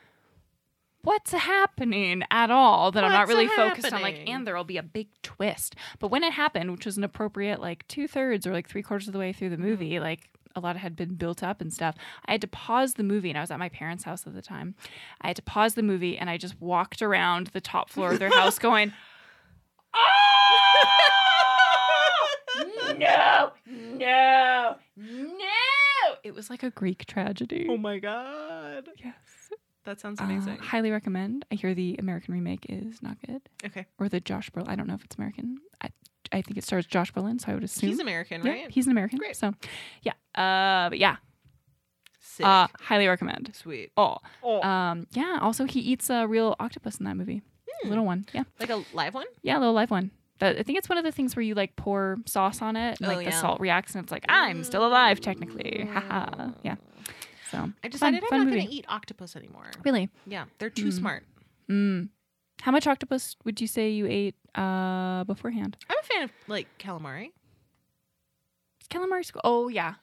what's 1.03 1.33
happening 1.33 2.23
at 2.31 2.51
all 2.51 2.91
that 2.93 3.05
I'm 3.05 3.13
not 3.13 3.27
What's 3.27 3.29
really 3.31 3.49
focused 3.49 3.93
on 3.93 4.03
like 4.03 4.23
and 4.27 4.47
there'll 4.47 4.65
be 4.65 4.77
a 4.77 4.83
big 4.83 5.09
twist. 5.23 5.75
But 5.99 6.09
when 6.09 6.23
it 6.23 6.33
happened, 6.33 6.71
which 6.71 6.87
was 6.87 6.97
an 6.97 7.05
appropriate 7.05 7.61
like 7.61 7.87
two 7.89 8.07
thirds 8.09 8.47
or 8.47 8.53
like 8.53 8.69
three 8.69 8.83
quarters 8.83 9.09
of 9.09 9.13
the 9.13 9.19
way 9.19 9.33
through 9.33 9.51
the 9.51 9.59
movie, 9.59 9.99
like 10.01 10.31
a 10.55 10.61
lot 10.61 10.77
had 10.77 10.97
been 10.97 11.15
built 11.15 11.43
up 11.43 11.61
and 11.61 11.73
stuff. 11.73 11.97
I 12.27 12.33
had 12.33 12.41
to 12.43 12.49
pause 12.49 12.95
the 12.95 13.03
movie 13.03 13.29
and 13.31 13.39
I 13.39 13.41
was 13.41 13.51
at 13.51 13.59
my 13.59 13.69
parents' 13.69 14.05
house 14.05 14.27
at 14.27 14.35
the 14.35 14.43
time. 14.43 14.75
I 15.21 15.29
had 15.29 15.37
to 15.37 15.43
pause 15.43 15.75
the 15.75 15.83
movie 15.83 16.17
and 16.19 16.29
I 16.31 16.37
just 16.37 16.61
walked 16.61 17.03
around 17.03 17.49
the 17.49 17.61
top 17.61 17.91
floor 17.91 18.13
of 18.13 18.19
their 18.19 18.31
house 18.31 18.59
going, 18.69 18.93
"Oh 19.95 19.99
No, 22.99 23.53
no, 23.67 24.77
no. 24.97 25.53
It 26.23 26.35
was 26.35 26.51
like 26.51 26.63
a 26.63 26.71
Greek 26.71 27.07
tragedy. 27.07 27.67
oh 27.69 27.77
my 27.77 27.99
god 27.99 28.89
yes. 29.03 29.15
that 29.85 30.01
sounds 30.01 30.21
Uh, 30.21 30.25
amazing 30.25 30.59
highly 30.59 30.91
recommend. 30.91 31.45
I 31.51 31.55
hear 31.57 31.75
the 31.75 31.97
American 31.99 32.35
remake 32.35 32.67
is 32.69 33.03
not 33.03 33.17
good. 33.27 33.43
okay 33.65 33.87
Or 33.99 34.09
the 34.09 34.21
Josh 34.21 34.51
Brolin. 34.51 34.69
I 34.69 34.77
don't 34.77 34.87
know 34.87 34.95
if 34.95 35.05
it's 35.05 35.17
American. 35.17 35.59
I, 35.81 35.89
I 36.31 36.43
think 36.43 36.59
it 36.59 36.65
stars 36.65 36.87
Josh 36.87 37.13
Brolin, 37.13 37.41
so 37.41 37.51
I 37.51 37.55
would 37.55 37.65
assume. 37.65 37.91
he's 37.91 37.99
american 37.99 38.45
Yeah, 38.45 38.53
right 38.53 38.71
he's 38.71 38.87
an 38.87 38.93
American. 38.93 39.19
Great. 39.19 39.37
So, 39.37 39.55
yeah. 40.03 40.13
Uh, 40.35 40.89
but 40.89 40.99
yeah, 40.99 41.17
sick 42.21 42.47
uh, 42.47 42.67
highly 42.81 43.07
recommend. 43.07 43.55
sweet 43.55 43.91
Oh, 43.97 44.19
oh 44.43 44.63
um, 44.63 45.07
yeah. 45.13 45.39
Also, 45.41 45.65
he 45.65 45.81
eats 45.81 46.11
a 46.11 46.27
real 46.27 46.57
octopus 46.61 46.99
in 46.99 47.05
that 47.05 47.17
movie. 47.17 47.43
A 47.85 47.89
little 47.89 48.05
one. 48.05 48.27
Yeah, 48.33 48.45
like 48.61 48.71
a 48.71 48.85
live 48.95 49.15
one 49.15 49.27
yeah, 49.43 49.59
a 49.59 49.61
little 49.61 49.75
live 49.75 49.91
one. 49.91 50.13
That, 50.39 50.57
I 50.59 50.63
think 50.63 50.79
it's 50.79 50.89
one 50.89 50.99
of 50.99 51.05
the 51.05 51.11
things 51.13 51.35
where 51.37 51.43
you 51.43 51.55
like 51.55 51.75
pour 51.77 52.19
sauce 52.27 52.63
on 52.63 52.77
it, 52.77 53.01
and 53.01 53.11
Oh, 53.11 53.15
like 53.15 53.27
the 53.27 53.33
salt 53.33 53.61
reacts, 53.61 53.95
and 53.95 54.05
it's 54.05 54.13
like 54.13 54.25
I'm 54.29 54.63
still 54.65 54.87
alive 54.87 55.21
technically. 55.21 55.89
Haha. 55.93 56.51
Yeah. 56.63 56.77
So 57.51 57.71
i 57.85 57.89
decided 57.89 58.23
fun, 58.23 58.41
i'm 58.41 58.47
fun 58.47 58.51
not 58.51 58.57
gonna 58.63 58.75
eat 58.75 58.87
octopus 58.89 59.37
anymore 59.37 59.71
Really. 59.85 60.09
yeah 60.27 60.47
they're 60.59 60.71
too 60.71 60.87
Mm. 60.87 60.93
smart 60.93 61.25
Mm. 61.69 62.09
How 62.63 62.73
much 62.73 62.87
octopus 62.87 63.37
would 63.45 63.61
you 63.61 63.67
say 63.67 63.91
you 63.91 64.07
ate 64.07 64.35
uh, 64.55 65.25
beforehand? 65.25 65.77
i'm 65.91 65.99
a 65.99 66.03
fan 66.03 66.23
of 66.23 66.31
like 66.49 66.67
calamari 66.79 67.33
calamari? 68.91 69.31
Oh 69.45 69.69
yeah. 69.69 69.95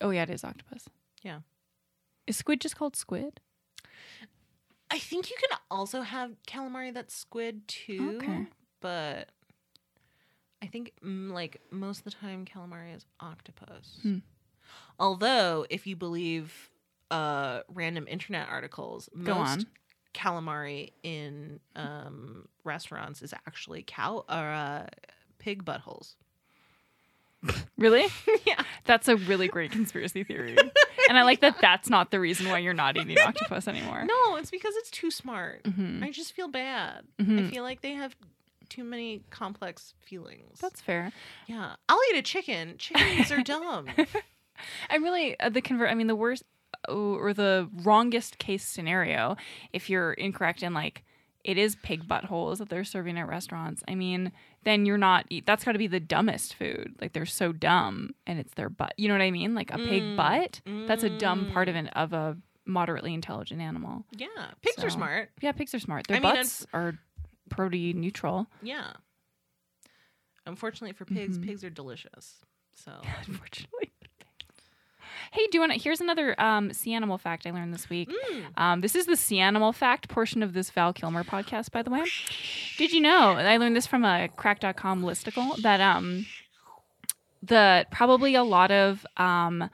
Oh 0.00 0.10
yeah, 0.10 0.22
it 0.22 0.30
is 0.30 0.44
octopus. 0.44 0.88
Yeah. 1.22 1.40
Is 2.26 2.36
squid 2.36 2.60
just 2.60 2.76
called 2.76 2.96
squid? 2.96 3.40
i 4.92 4.98
think 4.98 5.30
you 5.30 5.36
can 5.38 5.56
also 5.70 6.00
have 6.02 6.32
calamari 6.48 6.92
that's 6.92 7.14
squid 7.14 7.66
too 7.68 8.18
Okay. 8.20 8.46
but 8.80 9.28
I 10.62 10.66
think 10.66 10.92
mm, 11.04 11.30
like 11.32 11.60
most 11.70 11.98
of 11.98 12.04
the 12.04 12.10
time 12.10 12.44
calamari 12.44 12.94
is 12.94 13.06
octopus. 13.18 13.98
Hmm. 14.02 14.18
Although, 14.98 15.64
if 15.70 15.86
you 15.86 15.96
believe 15.96 16.70
uh, 17.10 17.60
random 17.68 18.06
internet 18.08 18.46
articles, 18.50 19.08
Go 19.24 19.36
most 19.36 19.60
on. 19.60 19.66
calamari 20.12 20.92
in 21.02 21.60
um, 21.76 22.46
restaurants 22.64 23.22
is 23.22 23.32
actually 23.46 23.84
cow 23.86 24.24
or 24.28 24.36
uh, 24.50 24.86
pig 25.38 25.64
buttholes. 25.64 26.16
Really? 27.78 28.06
yeah, 28.46 28.62
That's 28.84 29.08
a 29.08 29.16
really 29.16 29.48
great 29.48 29.70
conspiracy 29.72 30.24
theory. 30.24 30.56
and 31.08 31.18
I 31.18 31.22
like 31.22 31.40
that 31.40 31.56
that's 31.60 31.88
not 31.88 32.10
the 32.10 32.20
reason 32.20 32.48
why 32.48 32.58
you're 32.58 32.74
not 32.74 32.96
eating 32.98 33.16
octopus 33.18 33.66
anymore. 33.68 34.04
no, 34.04 34.36
it's 34.36 34.50
because 34.50 34.74
it's 34.76 34.90
too 34.90 35.10
smart. 35.10 35.62
Mhm. 35.64 36.02
I 36.04 36.10
just 36.10 36.32
feel 36.34 36.48
bad. 36.48 37.04
I 37.18 37.22
Mhm. 37.22 37.50
feel 37.50 37.62
like 37.62 37.80
they 37.80 37.92
have 37.92 38.14
too 38.68 38.84
many 38.84 39.22
complex 39.30 39.94
feelings. 39.98 40.58
That's 40.60 40.80
fair. 40.80 41.12
yeah. 41.46 41.76
I'll 41.88 41.98
eat 42.12 42.18
a 42.18 42.22
chicken. 42.22 42.76
Chickens 42.78 43.30
are 43.32 43.42
dumb. 43.42 43.86
I'm 44.90 45.02
really 45.02 45.38
uh, 45.40 45.48
the 45.48 45.62
convert. 45.62 45.90
I 45.90 45.94
mean, 45.94 46.06
the 46.06 46.14
worst 46.16 46.44
oh, 46.88 47.14
or 47.14 47.32
the 47.32 47.68
wrongest 47.82 48.38
case 48.38 48.64
scenario, 48.64 49.36
if 49.72 49.88
you're 49.88 50.12
incorrect 50.12 50.62
in 50.62 50.74
like 50.74 51.02
it 51.42 51.56
is 51.56 51.74
pig 51.76 52.06
buttholes 52.06 52.58
that 52.58 52.68
they're 52.68 52.84
serving 52.84 53.18
at 53.18 53.26
restaurants. 53.26 53.82
I 53.88 53.94
mean, 53.94 54.30
then 54.64 54.84
you're 54.86 54.98
not. 54.98 55.26
eat- 55.30 55.46
That's 55.46 55.64
got 55.64 55.72
to 55.72 55.78
be 55.78 55.86
the 55.86 56.00
dumbest 56.00 56.54
food. 56.54 56.94
Like 57.00 57.12
they're 57.12 57.26
so 57.26 57.52
dumb, 57.52 58.10
and 58.26 58.38
it's 58.38 58.52
their 58.54 58.68
butt. 58.68 58.94
You 58.96 59.08
know 59.08 59.14
what 59.14 59.22
I 59.22 59.30
mean? 59.30 59.54
Like 59.54 59.70
a 59.72 59.78
pig 59.78 60.02
Mm. 60.02 60.16
butt. 60.16 60.60
That's 60.86 61.02
a 61.04 61.10
dumb 61.10 61.50
part 61.52 61.68
of 61.68 61.74
Mm. 61.74 61.78
an 61.78 61.88
of 61.88 62.12
a 62.12 62.36
moderately 62.66 63.14
intelligent 63.14 63.60
animal. 63.60 64.04
Yeah, 64.12 64.28
pigs 64.62 64.84
are 64.84 64.90
smart. 64.90 65.30
Yeah, 65.40 65.52
pigs 65.52 65.74
are 65.74 65.78
smart. 65.80 66.06
Their 66.06 66.18
I 66.18 66.20
mean, 66.20 66.34
butts 66.34 66.66
are 66.72 66.98
protein 67.48 68.00
neutral. 68.00 68.46
Yeah. 68.62 68.92
Unfortunately 70.46 70.92
for 70.92 71.04
pigs, 71.04 71.38
Mhm. 71.38 71.44
pigs 71.46 71.64
are 71.64 71.70
delicious. 71.70 72.44
So 72.74 73.00
Unfortunately. 73.26 73.89
Hey, 75.32 75.46
do 75.50 75.56
you 75.56 75.60
want 75.60 75.72
to? 75.72 75.78
Here's 75.78 76.00
another 76.00 76.38
um, 76.40 76.72
sea 76.72 76.92
animal 76.92 77.16
fact 77.16 77.46
I 77.46 77.52
learned 77.52 77.72
this 77.72 77.88
week. 77.88 78.10
Mm. 78.10 78.44
Um, 78.60 78.80
this 78.80 78.96
is 78.96 79.06
the 79.06 79.16
sea 79.16 79.38
animal 79.38 79.72
fact 79.72 80.08
portion 80.08 80.42
of 80.42 80.52
this 80.54 80.70
Val 80.70 80.92
Kilmer 80.92 81.22
podcast, 81.22 81.70
by 81.70 81.82
the 81.82 81.90
way. 81.90 82.02
Did 82.78 82.90
you 82.92 83.00
know? 83.00 83.32
I 83.34 83.56
learned 83.56 83.76
this 83.76 83.86
from 83.86 84.04
a 84.04 84.28
crack.com 84.36 85.02
listicle 85.02 85.56
that 85.62 85.80
um, 85.80 86.26
the 87.42 87.86
probably 87.92 88.34
a 88.34 88.42
lot 88.42 88.72
of 88.72 89.06
um, 89.18 89.70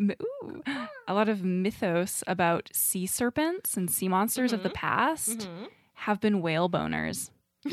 ooh, 0.00 0.62
a 1.06 1.12
lot 1.12 1.28
of 1.28 1.44
mythos 1.44 2.24
about 2.26 2.70
sea 2.72 3.04
serpents 3.06 3.76
and 3.76 3.90
sea 3.90 4.08
monsters 4.08 4.54
of 4.54 4.62
the 4.62 4.70
Mhm. 4.70 4.74
past 4.74 5.40
Mhm. 5.40 5.66
have 5.94 6.18
been 6.20 6.40
whale 6.40 6.68
boners. 6.70 7.30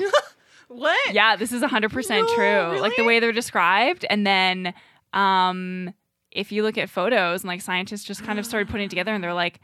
What? 0.70 1.14
Yeah, 1.14 1.38
this 1.38 1.54
is 1.54 1.62
100% 1.64 2.10
No, 2.28 2.36
true. 2.36 2.82
Like 2.82 2.92
the 2.98 3.06
way 3.06 3.22
they're 3.22 3.32
described. 3.32 4.06
And 4.10 4.28
then 4.28 4.74
um, 5.14 5.94
if 6.38 6.52
you 6.52 6.62
look 6.62 6.78
at 6.78 6.88
photos 6.90 7.42
and 7.42 7.48
like 7.48 7.62
scientists 7.62 8.04
just 8.04 8.24
kind 8.24 8.38
of 8.38 8.46
started 8.46 8.70
putting 8.70 8.88
together 8.88 9.12
and 9.12 9.24
they're 9.24 9.34
like, 9.34 9.60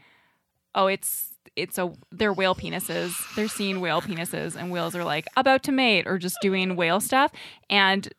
oh, 0.74 0.88
it's 0.88 1.30
it's 1.54 1.78
a 1.78 1.92
they're 2.10 2.32
whale 2.32 2.56
penises. 2.56 3.14
They're 3.36 3.48
seeing 3.48 3.80
whale 3.80 4.02
penises 4.02 4.56
and 4.56 4.72
whales 4.72 4.96
are 4.96 5.04
like 5.04 5.28
about 5.36 5.62
to 5.64 5.72
mate 5.72 6.06
or 6.06 6.18
just 6.18 6.36
doing 6.42 6.74
whale 6.74 6.98
stuff. 6.98 7.30
And 7.70 8.12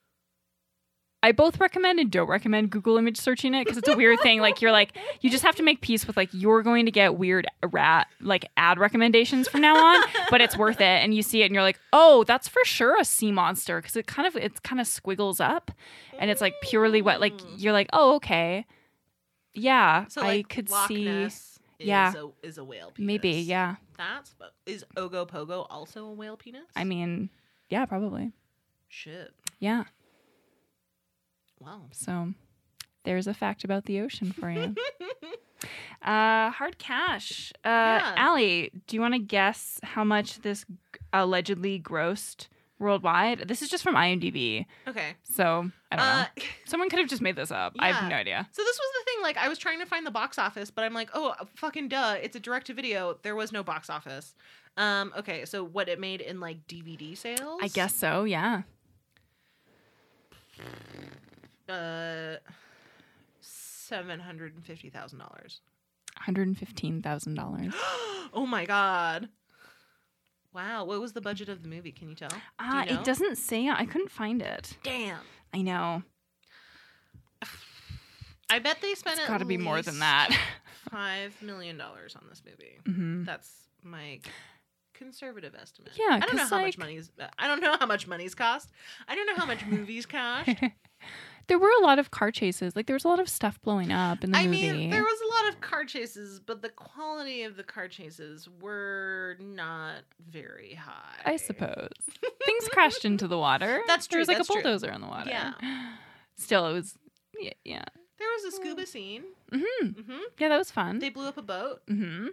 I 1.25 1.31
both 1.31 1.59
recommend 1.59 1.99
and 1.99 2.11
don't 2.11 2.27
recommend 2.29 2.69
Google 2.69 2.97
image 2.97 3.17
searching 3.17 3.55
it 3.55 3.63
because 3.63 3.77
it's 3.77 3.88
a 3.88 3.95
weird 3.97 4.19
thing. 4.21 4.41
Like 4.41 4.61
you're 4.61 4.71
like 4.71 4.95
you 5.21 5.29
just 5.31 5.43
have 5.43 5.55
to 5.55 5.63
make 5.63 5.81
peace 5.81 6.05
with 6.05 6.15
like 6.17 6.29
you're 6.33 6.61
going 6.61 6.85
to 6.85 6.91
get 6.91 7.17
weird 7.17 7.47
rat 7.71 8.07
like 8.21 8.45
ad 8.57 8.77
recommendations 8.77 9.47
from 9.47 9.61
now 9.61 9.75
on, 9.75 10.03
but 10.29 10.39
it's 10.41 10.55
worth 10.57 10.79
it. 10.81 10.83
And 10.83 11.15
you 11.15 11.23
see 11.23 11.41
it 11.41 11.45
and 11.47 11.55
you're 11.55 11.63
like, 11.63 11.79
oh, 11.91 12.23
that's 12.25 12.47
for 12.47 12.63
sure 12.63 12.99
a 12.99 13.03
sea 13.05 13.31
monster 13.31 13.81
because 13.81 13.95
it 13.95 14.05
kind 14.05 14.27
of 14.27 14.35
it's 14.35 14.59
kind 14.59 14.79
of 14.79 14.85
squiggles 14.85 15.39
up 15.39 15.71
and 16.19 16.29
it's 16.29 16.41
like 16.41 16.53
purely 16.61 17.01
wet. 17.01 17.19
Like 17.19 17.33
Mm. 17.33 17.55
you're 17.57 17.73
like, 17.73 17.89
oh, 17.91 18.15
okay, 18.17 18.65
yeah, 19.53 20.05
So 20.09 20.21
I 20.21 20.25
like 20.27 20.49
could 20.49 20.69
Loch 20.69 20.88
see 20.88 21.05
Ness 21.05 21.59
is 21.79 21.88
yeah. 21.88 22.13
a, 22.15 22.45
is 22.47 22.57
a 22.57 22.63
whale 22.63 22.91
penis. 22.91 23.07
maybe, 23.07 23.31
yeah. 23.31 23.77
That's 23.97 24.35
is 24.65 24.85
Ogopogo 24.95 25.65
also 25.69 26.05
a 26.05 26.11
whale 26.13 26.38
penis? 26.38 26.65
I 26.75 26.83
mean, 26.83 27.29
yeah, 27.69 27.85
probably, 27.85 28.31
shit. 28.89 29.33
yeah. 29.59 29.85
Wow. 31.60 31.82
So 31.91 32.34
there's 33.04 33.28
a 33.28 33.34
fact 33.34 33.63
about 33.63 33.86
the 33.86 34.02
ocean 34.02 34.32
for 34.32 34.50
you. 34.52 34.76
uh, 36.02 36.50
hard 36.52 36.78
cash. 36.78 37.52
Uh, 37.63 37.70
Yeah. 38.02 38.13
Allie, 38.18 38.72
do 38.88 38.96
you 38.96 39.02
want 39.02 39.13
to 39.13 39.20
guess 39.20 39.80
how 39.84 40.04
much 40.04 40.41
this 40.41 40.65
allegedly 41.13 41.80
grossed 41.80 42.48
worldwide? 42.78 43.48
This 43.48 43.62
is 43.62 43.70
just 43.70 43.84
from 43.84 43.96
IMDb. 43.96 44.65
Okay. 44.88 45.15
So 45.24 45.70
I 45.91 45.96
don't 45.96 46.06
know. 46.06 46.12
Uh, 46.22 46.26
Someone 46.65 46.89
could 46.89 47.00
have 47.00 47.08
just 47.10 47.22
made 47.22 47.36
this 47.36 47.52
up. 47.52 47.74
I 47.80 47.91
have 47.91 48.10
no 48.10 48.15
idea. 48.15 48.48
so 48.52 48.62
this 48.63 48.78
was 48.78 48.91
the 49.00 49.12
thing. 49.12 49.22
Like, 49.24 49.38
I 49.38 49.48
was 49.48 49.58
trying 49.58 49.80
to 49.80 49.86
find 49.86 50.06
the 50.06 50.12
box 50.12 50.38
office, 50.38 50.70
but 50.72 50.84
I'm 50.84 50.94
like, 50.94 51.10
oh, 51.13 51.34
fucking 51.56 51.88
duh! 51.88 52.18
It's 52.22 52.36
a 52.36 52.39
direct 52.39 52.68
to 52.68 52.74
video. 52.74 53.18
There 53.24 53.36
was 53.36 53.52
no 53.52 53.63
box 53.63 53.89
office. 53.89 54.36
Um. 54.78 55.13
Okay. 55.18 55.46
So 55.46 55.63
what 55.63 55.88
it 55.89 56.00
made 56.00 56.22
in 56.22 56.39
like 56.39 56.68
DVD 56.68 57.18
sales? 57.18 57.60
I 57.63 57.70
guess 57.70 57.96
so. 57.96 58.24
Yeah. 58.26 58.63
Uh. 61.69 62.36
Seven 63.41 64.19
hundred 64.19 64.56
and 64.56 64.65
fifty 64.65 64.89
thousand 64.89 65.19
dollars. 65.19 65.62
Hundred 66.17 66.47
and 66.47 66.58
fifteen 66.58 67.01
thousand 67.04 67.36
dollars. 67.36 67.73
oh 68.34 68.45
my 68.47 68.65
god. 68.65 69.30
Wow. 70.54 70.86
What 70.86 70.99
was 71.01 71.13
the 71.13 71.21
budget 71.21 71.49
of 71.49 71.62
the 71.62 71.67
movie? 71.67 71.91
Can 71.91 72.10
you 72.10 72.15
tell? 72.15 72.30
Do 72.30 72.36
Ah, 72.58 72.84
you 72.86 72.93
know? 72.93 72.99
it 73.01 73.04
doesn't 73.06 73.38
say. 73.38 73.69
I 73.69 73.86
couldn't 73.86 74.10
find 74.10 74.41
it. 74.41 74.75
Damn. 74.84 75.19
I 75.54 75.62
know. 75.62 76.01
I 78.49 78.60
bet 78.60 78.78
they 78.82 78.93
spent 78.95 79.19
It's 79.19 79.28
got 79.28 79.39
to 79.39 79.45
be 79.45 79.58
more 79.58 79.82
than 79.82 79.99
that. 79.99 80.30
Five 80.91 81.39
million 81.41 81.78
dollars 81.78 82.15
on 82.15 82.23
this 82.30 82.41
movie. 82.45 82.78
hmm 82.86 83.23
That's 83.23 83.51
my 83.84 84.19
conservative 84.93 85.54
estimate. 85.60 85.91
Yeah, 85.95 86.15
I 86.15 86.19
don't 86.19 86.36
know 86.36 86.45
how 86.45 86.56
like- 86.58 86.65
much 86.67 86.78
money's. 86.78 87.12
I 87.39 87.47
don't 87.47 87.60
know 87.62 87.75
how 87.80 87.86
much 87.86 88.08
money's 88.08 88.36
cost. 88.36 88.71
I 89.08 89.15
don't 89.15 89.25
know 89.28 89.36
how 89.36 89.45
much 89.45 89.65
movies 89.67 90.06
cost. 90.06 90.49
There 91.47 91.60
were 91.60 91.69
a 91.79 91.84
lot 91.84 91.99
of 91.99 92.12
car 92.12 92.31
chases. 92.31 92.75
Like 92.75 92.88
there 92.88 92.95
was 92.95 93.05
a 93.05 93.08
lot 93.08 93.19
of 93.19 93.29
stuff 93.29 93.62
blowing 93.62 93.91
up 93.91 94.23
in 94.23 94.31
the 94.31 94.38
I 94.38 94.45
movie. 94.45 94.71
mean, 94.71 94.89
there 94.89 95.03
was 95.03 95.19
a 95.21 95.43
lot 95.45 95.53
of 95.53 95.62
car 95.62 95.86
chases, 95.86 96.39
but 96.39 96.62
the 96.62 96.69
quality 96.69 97.43
of 97.43 97.55
the 97.55 97.63
car 97.63 97.88
chases 97.88 98.49
were 98.62 99.38
not 99.39 100.03
very 100.27 100.73
high. 100.73 101.21
I 101.23 101.36
suppose 101.38 101.89
things 102.45 102.67
crashed 102.69 103.05
into 103.05 103.27
the 103.27 103.38
water. 103.38 103.81
That's 103.88 104.08
true. 104.08 104.15
There 104.15 104.19
was 104.21 104.27
like 104.27 104.39
a 104.39 104.43
true. 104.43 104.55
bulldozer 104.63 104.91
in 104.91 105.01
the 105.01 105.08
water. 105.08 105.29
Yeah. 105.29 105.53
Still, 106.38 106.67
it 106.67 106.73
was. 106.73 106.95
Yeah. 107.39 107.53
Yeah. 107.63 107.84
There 108.17 108.27
was 108.29 108.53
a 108.53 108.55
scuba 108.55 108.86
scene. 108.86 109.23
hmm 109.51 109.88
hmm 109.88 110.19
Yeah, 110.39 110.49
that 110.49 110.58
was 110.58 110.71
fun. 110.71 110.99
They 110.99 111.10
blew 111.10 111.27
up 111.27 111.38
a 111.38 111.41
boat. 111.41 111.81
hmm 111.88 112.27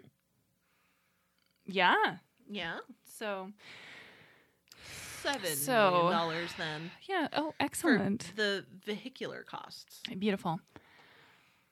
Yeah. 1.66 2.16
Yeah, 2.50 2.78
So 3.04 3.50
seven 5.22 5.56
so, 5.56 5.90
million 5.90 6.12
dollars 6.12 6.50
then. 6.58 6.90
Yeah. 7.08 7.28
Oh, 7.32 7.54
excellent. 7.60 8.32
the 8.36 8.64
vehicular 8.84 9.44
costs. 9.44 10.00
Beautiful. 10.18 10.60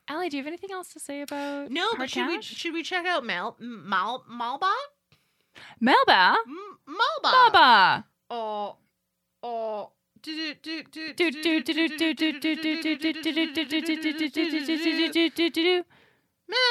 Allie, 0.08 0.28
do 0.28 0.36
you 0.36 0.42
have 0.42 0.48
anything 0.48 0.72
else 0.72 0.92
to 0.92 1.00
say 1.00 1.22
about? 1.22 1.70
No, 1.70 1.86
but 1.96 2.10
should 2.10 2.26
we 2.26 2.42
should 2.42 2.74
we 2.74 2.82
check 2.82 3.06
out 3.06 3.24
Mal 3.24 3.56
Mal 3.60 4.24
Malba? 4.30 4.72
Melba. 5.80 6.36
M- 6.46 6.78
Malba. 6.88 7.32
Malba. 7.32 8.04
Oh. 8.28 8.76
Oh. 9.42 9.90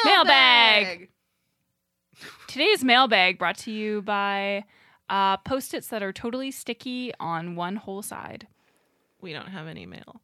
Mailbag. 0.05 1.09
Today's 2.47 2.83
mailbag 2.83 3.39
brought 3.39 3.57
to 3.59 3.71
you 3.71 4.01
by 4.01 4.65
uh, 5.09 5.37
post-its 5.37 5.87
that 5.87 6.03
are 6.03 6.13
totally 6.13 6.51
sticky 6.51 7.13
on 7.19 7.55
one 7.55 7.77
whole 7.77 8.01
side. 8.01 8.47
We 9.21 9.33
don't 9.33 9.47
have 9.47 9.67
any 9.67 9.85
mail. 9.85 10.21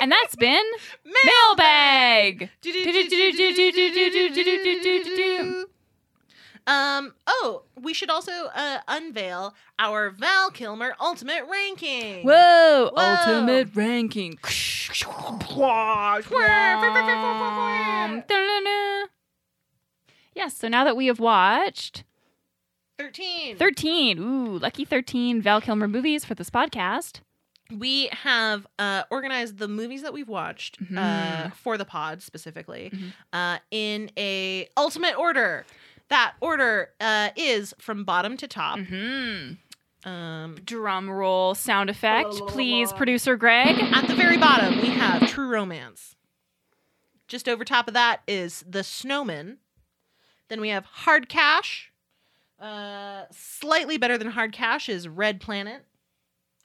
And 0.00 0.12
that's 0.12 0.36
been 0.36 0.64
mailbag. 1.24 2.50
Um. 6.68 7.14
Oh, 7.28 7.62
we 7.80 7.94
should 7.94 8.10
also 8.10 8.32
uh, 8.52 8.78
unveil 8.88 9.54
our 9.78 10.10
Val 10.10 10.50
Kilmer 10.50 10.96
Ultimate 11.00 11.44
Ranking. 11.48 12.24
Whoa, 12.24 12.90
Whoa. 12.92 12.96
ultimate 12.96 13.68
ranking. 13.76 14.36
Yes, 20.34 20.56
so 20.56 20.66
now 20.66 20.82
that 20.82 20.96
we 20.96 21.06
have 21.06 21.20
watched 21.20 22.02
Thirteen. 22.98 23.56
13, 23.56 24.18
ooh, 24.18 24.58
lucky 24.58 24.84
13 24.84 25.42
Val 25.42 25.60
Kilmer 25.60 25.86
movies 25.88 26.24
for 26.24 26.34
this 26.34 26.50
podcast. 26.50 27.20
we 27.76 28.06
have 28.12 28.64
uh, 28.78 29.02
organized 29.10 29.58
the 29.58 29.66
movies 29.66 30.00
that 30.02 30.12
we've 30.12 30.28
watched 30.28 30.78
uh, 30.80 30.84
Mhm. 30.84 31.52
for 31.56 31.76
the 31.76 31.84
pod 31.84 32.22
specifically 32.22 32.90
Mhm. 32.94 33.12
uh, 33.32 33.58
in 33.72 34.08
a 34.16 34.68
ultimate 34.76 35.18
order. 35.18 35.66
That 36.08 36.34
order 36.40 36.92
uh, 37.00 37.30
is 37.34 37.74
from 37.80 38.04
bottom 38.04 38.36
to 38.36 38.46
top. 38.46 38.78
Mm-hmm. 38.78 40.08
Um, 40.08 40.54
Drum 40.64 41.10
roll 41.10 41.56
sound 41.56 41.90
effect, 41.90 42.30
please, 42.46 42.92
producer 42.92 43.34
Greg. 43.36 43.76
at 43.92 44.06
the 44.06 44.14
very 44.14 44.36
bottom, 44.36 44.80
we 44.80 44.86
have 44.90 45.28
True 45.28 45.48
Romance. 45.48 46.14
Just 47.26 47.48
over 47.48 47.64
top 47.64 47.88
of 47.88 47.94
that 47.94 48.20
is 48.28 48.64
The 48.68 48.84
Snowman. 48.84 49.58
Then 50.48 50.60
we 50.60 50.68
have 50.68 50.84
Hard 50.84 51.28
Cash. 51.28 51.90
Uh, 52.60 53.24
slightly 53.32 53.98
better 53.98 54.16
than 54.16 54.28
Hard 54.28 54.52
Cash 54.52 54.88
is 54.88 55.08
Red 55.08 55.40
Planet. 55.40 55.84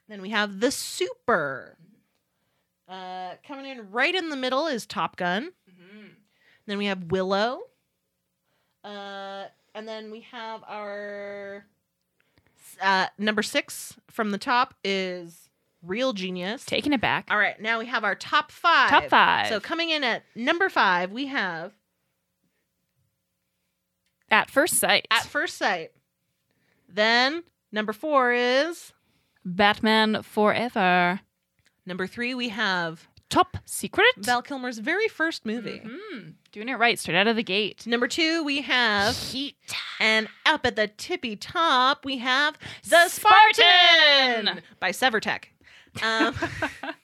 Then 0.08 0.22
we 0.22 0.30
have 0.30 0.60
The 0.60 0.70
Super. 0.70 1.76
Uh, 2.88 3.32
coming 3.46 3.66
in 3.66 3.90
right 3.90 4.14
in 4.14 4.28
the 4.30 4.36
middle 4.36 4.66
is 4.66 4.86
Top 4.86 5.16
Gun. 5.16 5.52
Then 6.66 6.78
we 6.78 6.86
have 6.86 7.10
Willow. 7.10 7.60
Uh, 8.84 9.44
and 9.74 9.86
then 9.88 10.10
we 10.10 10.20
have 10.30 10.62
our 10.68 11.66
uh, 12.80 13.06
number 13.18 13.42
six 13.42 13.96
from 14.10 14.30
the 14.30 14.38
top 14.38 14.74
is 14.84 15.48
Real 15.82 16.12
Genius. 16.12 16.64
Taking 16.64 16.92
it 16.92 17.00
back. 17.00 17.26
All 17.30 17.38
right, 17.38 17.60
now 17.60 17.78
we 17.78 17.86
have 17.86 18.04
our 18.04 18.14
top 18.14 18.52
five. 18.52 18.90
Top 18.90 19.08
five. 19.08 19.48
So 19.48 19.60
coming 19.60 19.90
in 19.90 20.04
at 20.04 20.22
number 20.34 20.68
five, 20.68 21.10
we 21.10 21.26
have 21.26 21.72
At 24.32 24.50
first 24.50 24.74
sight. 24.74 25.06
At 25.10 25.24
First 25.26 25.58
Sight. 25.58 25.90
Then 26.88 27.44
Number 27.70 27.92
four 27.92 28.32
is 28.32 28.92
Batman 29.44 30.22
Forever. 30.22 31.20
number 31.86 32.06
three. 32.06 32.34
We 32.34 32.48
have 32.50 33.08
Top 33.30 33.56
Secret. 33.64 34.06
Val 34.18 34.42
Kilmer's 34.42 34.78
very 34.78 35.08
first 35.08 35.46
movie. 35.46 35.80
Mm, 35.84 36.34
doing 36.52 36.68
it 36.68 36.74
right, 36.74 36.98
straight 36.98 37.16
out 37.16 37.26
of 37.28 37.36
the 37.36 37.42
gate. 37.42 37.86
Number 37.86 38.06
two, 38.08 38.42
we 38.44 38.60
have 38.62 39.16
Heat. 39.16 39.56
And 40.00 40.28
up 40.44 40.66
at 40.66 40.76
the 40.76 40.88
tippy 40.88 41.34
top, 41.36 42.04
we 42.04 42.18
have 42.18 42.58
The 42.88 43.08
Spartan, 43.08 44.44
Spartan! 44.46 44.62
by 44.80 44.90
Severtech. 44.90 45.44
Um, 46.02 46.34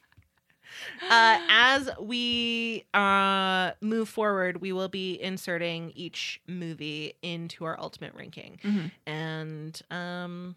uh, 1.10 1.38
as 1.48 1.88
we 2.00 2.84
uh, 2.94 3.72
move 3.80 4.08
forward, 4.08 4.60
we 4.60 4.72
will 4.72 4.88
be 4.88 5.20
inserting 5.20 5.92
each 5.94 6.40
movie 6.46 7.14
into 7.22 7.64
our 7.64 7.78
ultimate 7.78 8.14
ranking. 8.14 8.58
Mhm. 8.62 8.90
And 9.06 9.82
um, 9.90 10.56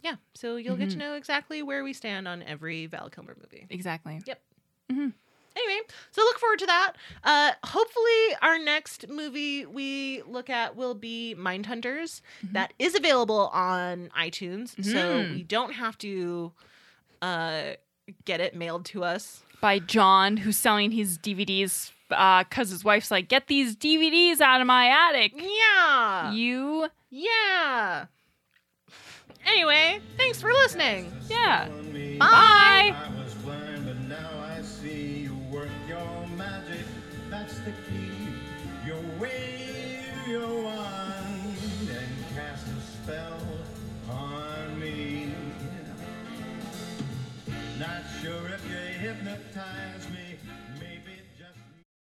yeah, 0.00 0.16
so 0.34 0.56
you'll 0.56 0.76
get 0.76 0.90
to 0.90 0.98
know 0.98 1.14
exactly 1.14 1.62
where 1.62 1.84
we 1.84 1.92
stand 1.92 2.26
on 2.26 2.42
every 2.42 2.86
Val 2.86 3.08
Kilmer 3.10 3.36
movie. 3.40 3.66
Exactly. 3.70 4.20
Yep, 4.26 4.40
Mm-hmm 4.90 5.08
anyway, 5.54 5.80
so 6.12 6.22
look 6.22 6.38
forward 6.38 6.58
to 6.58 6.64
that. 6.66 6.94
Uh, 7.22 7.52
hopefully, 7.62 8.36
our 8.40 8.58
next 8.58 9.06
movie 9.08 9.66
we 9.66 10.22
look 10.22 10.48
at 10.48 10.76
will 10.76 10.94
be 10.94 11.34
Mindhunters. 11.38 12.22
That 12.52 12.72
is 12.78 12.94
available 12.94 13.48
on 13.52 14.08
iTunes, 14.18 14.82
so 14.82 15.22
Mhm. 15.24 15.30
we 15.30 15.42
don't 15.42 15.74
have 15.74 15.98
to 15.98 16.52
uh, 17.20 17.74
get 18.24 18.40
it 18.40 18.54
mailed 18.56 18.84
to 18.86 19.04
us. 19.04 19.42
By 19.60 19.78
John, 19.78 20.38
who's 20.38 20.56
selling 20.56 20.90
his 20.90 21.18
DVDs 21.18 21.92
because 22.08 22.70
uh, 22.70 22.74
his 22.74 22.84
wife's 22.84 23.10
like, 23.10 23.28
get 23.28 23.46
these 23.46 23.74
DVDs 23.76 24.40
out 24.40 24.60
of 24.60 24.66
my 24.66 25.08
attic. 25.08 25.32
Yeah, 25.36 26.32
You, 26.32 26.88
yeah. 27.10 28.06
Anyway, 29.46 30.00
thanks 30.18 30.40
for 30.40 30.52
listening. 30.52 31.12
yeah. 31.28 31.68
Bye. 31.68 32.18
Bye. 32.18 32.96
I 32.96 33.22
was 33.22 33.34
blind, 33.34 33.82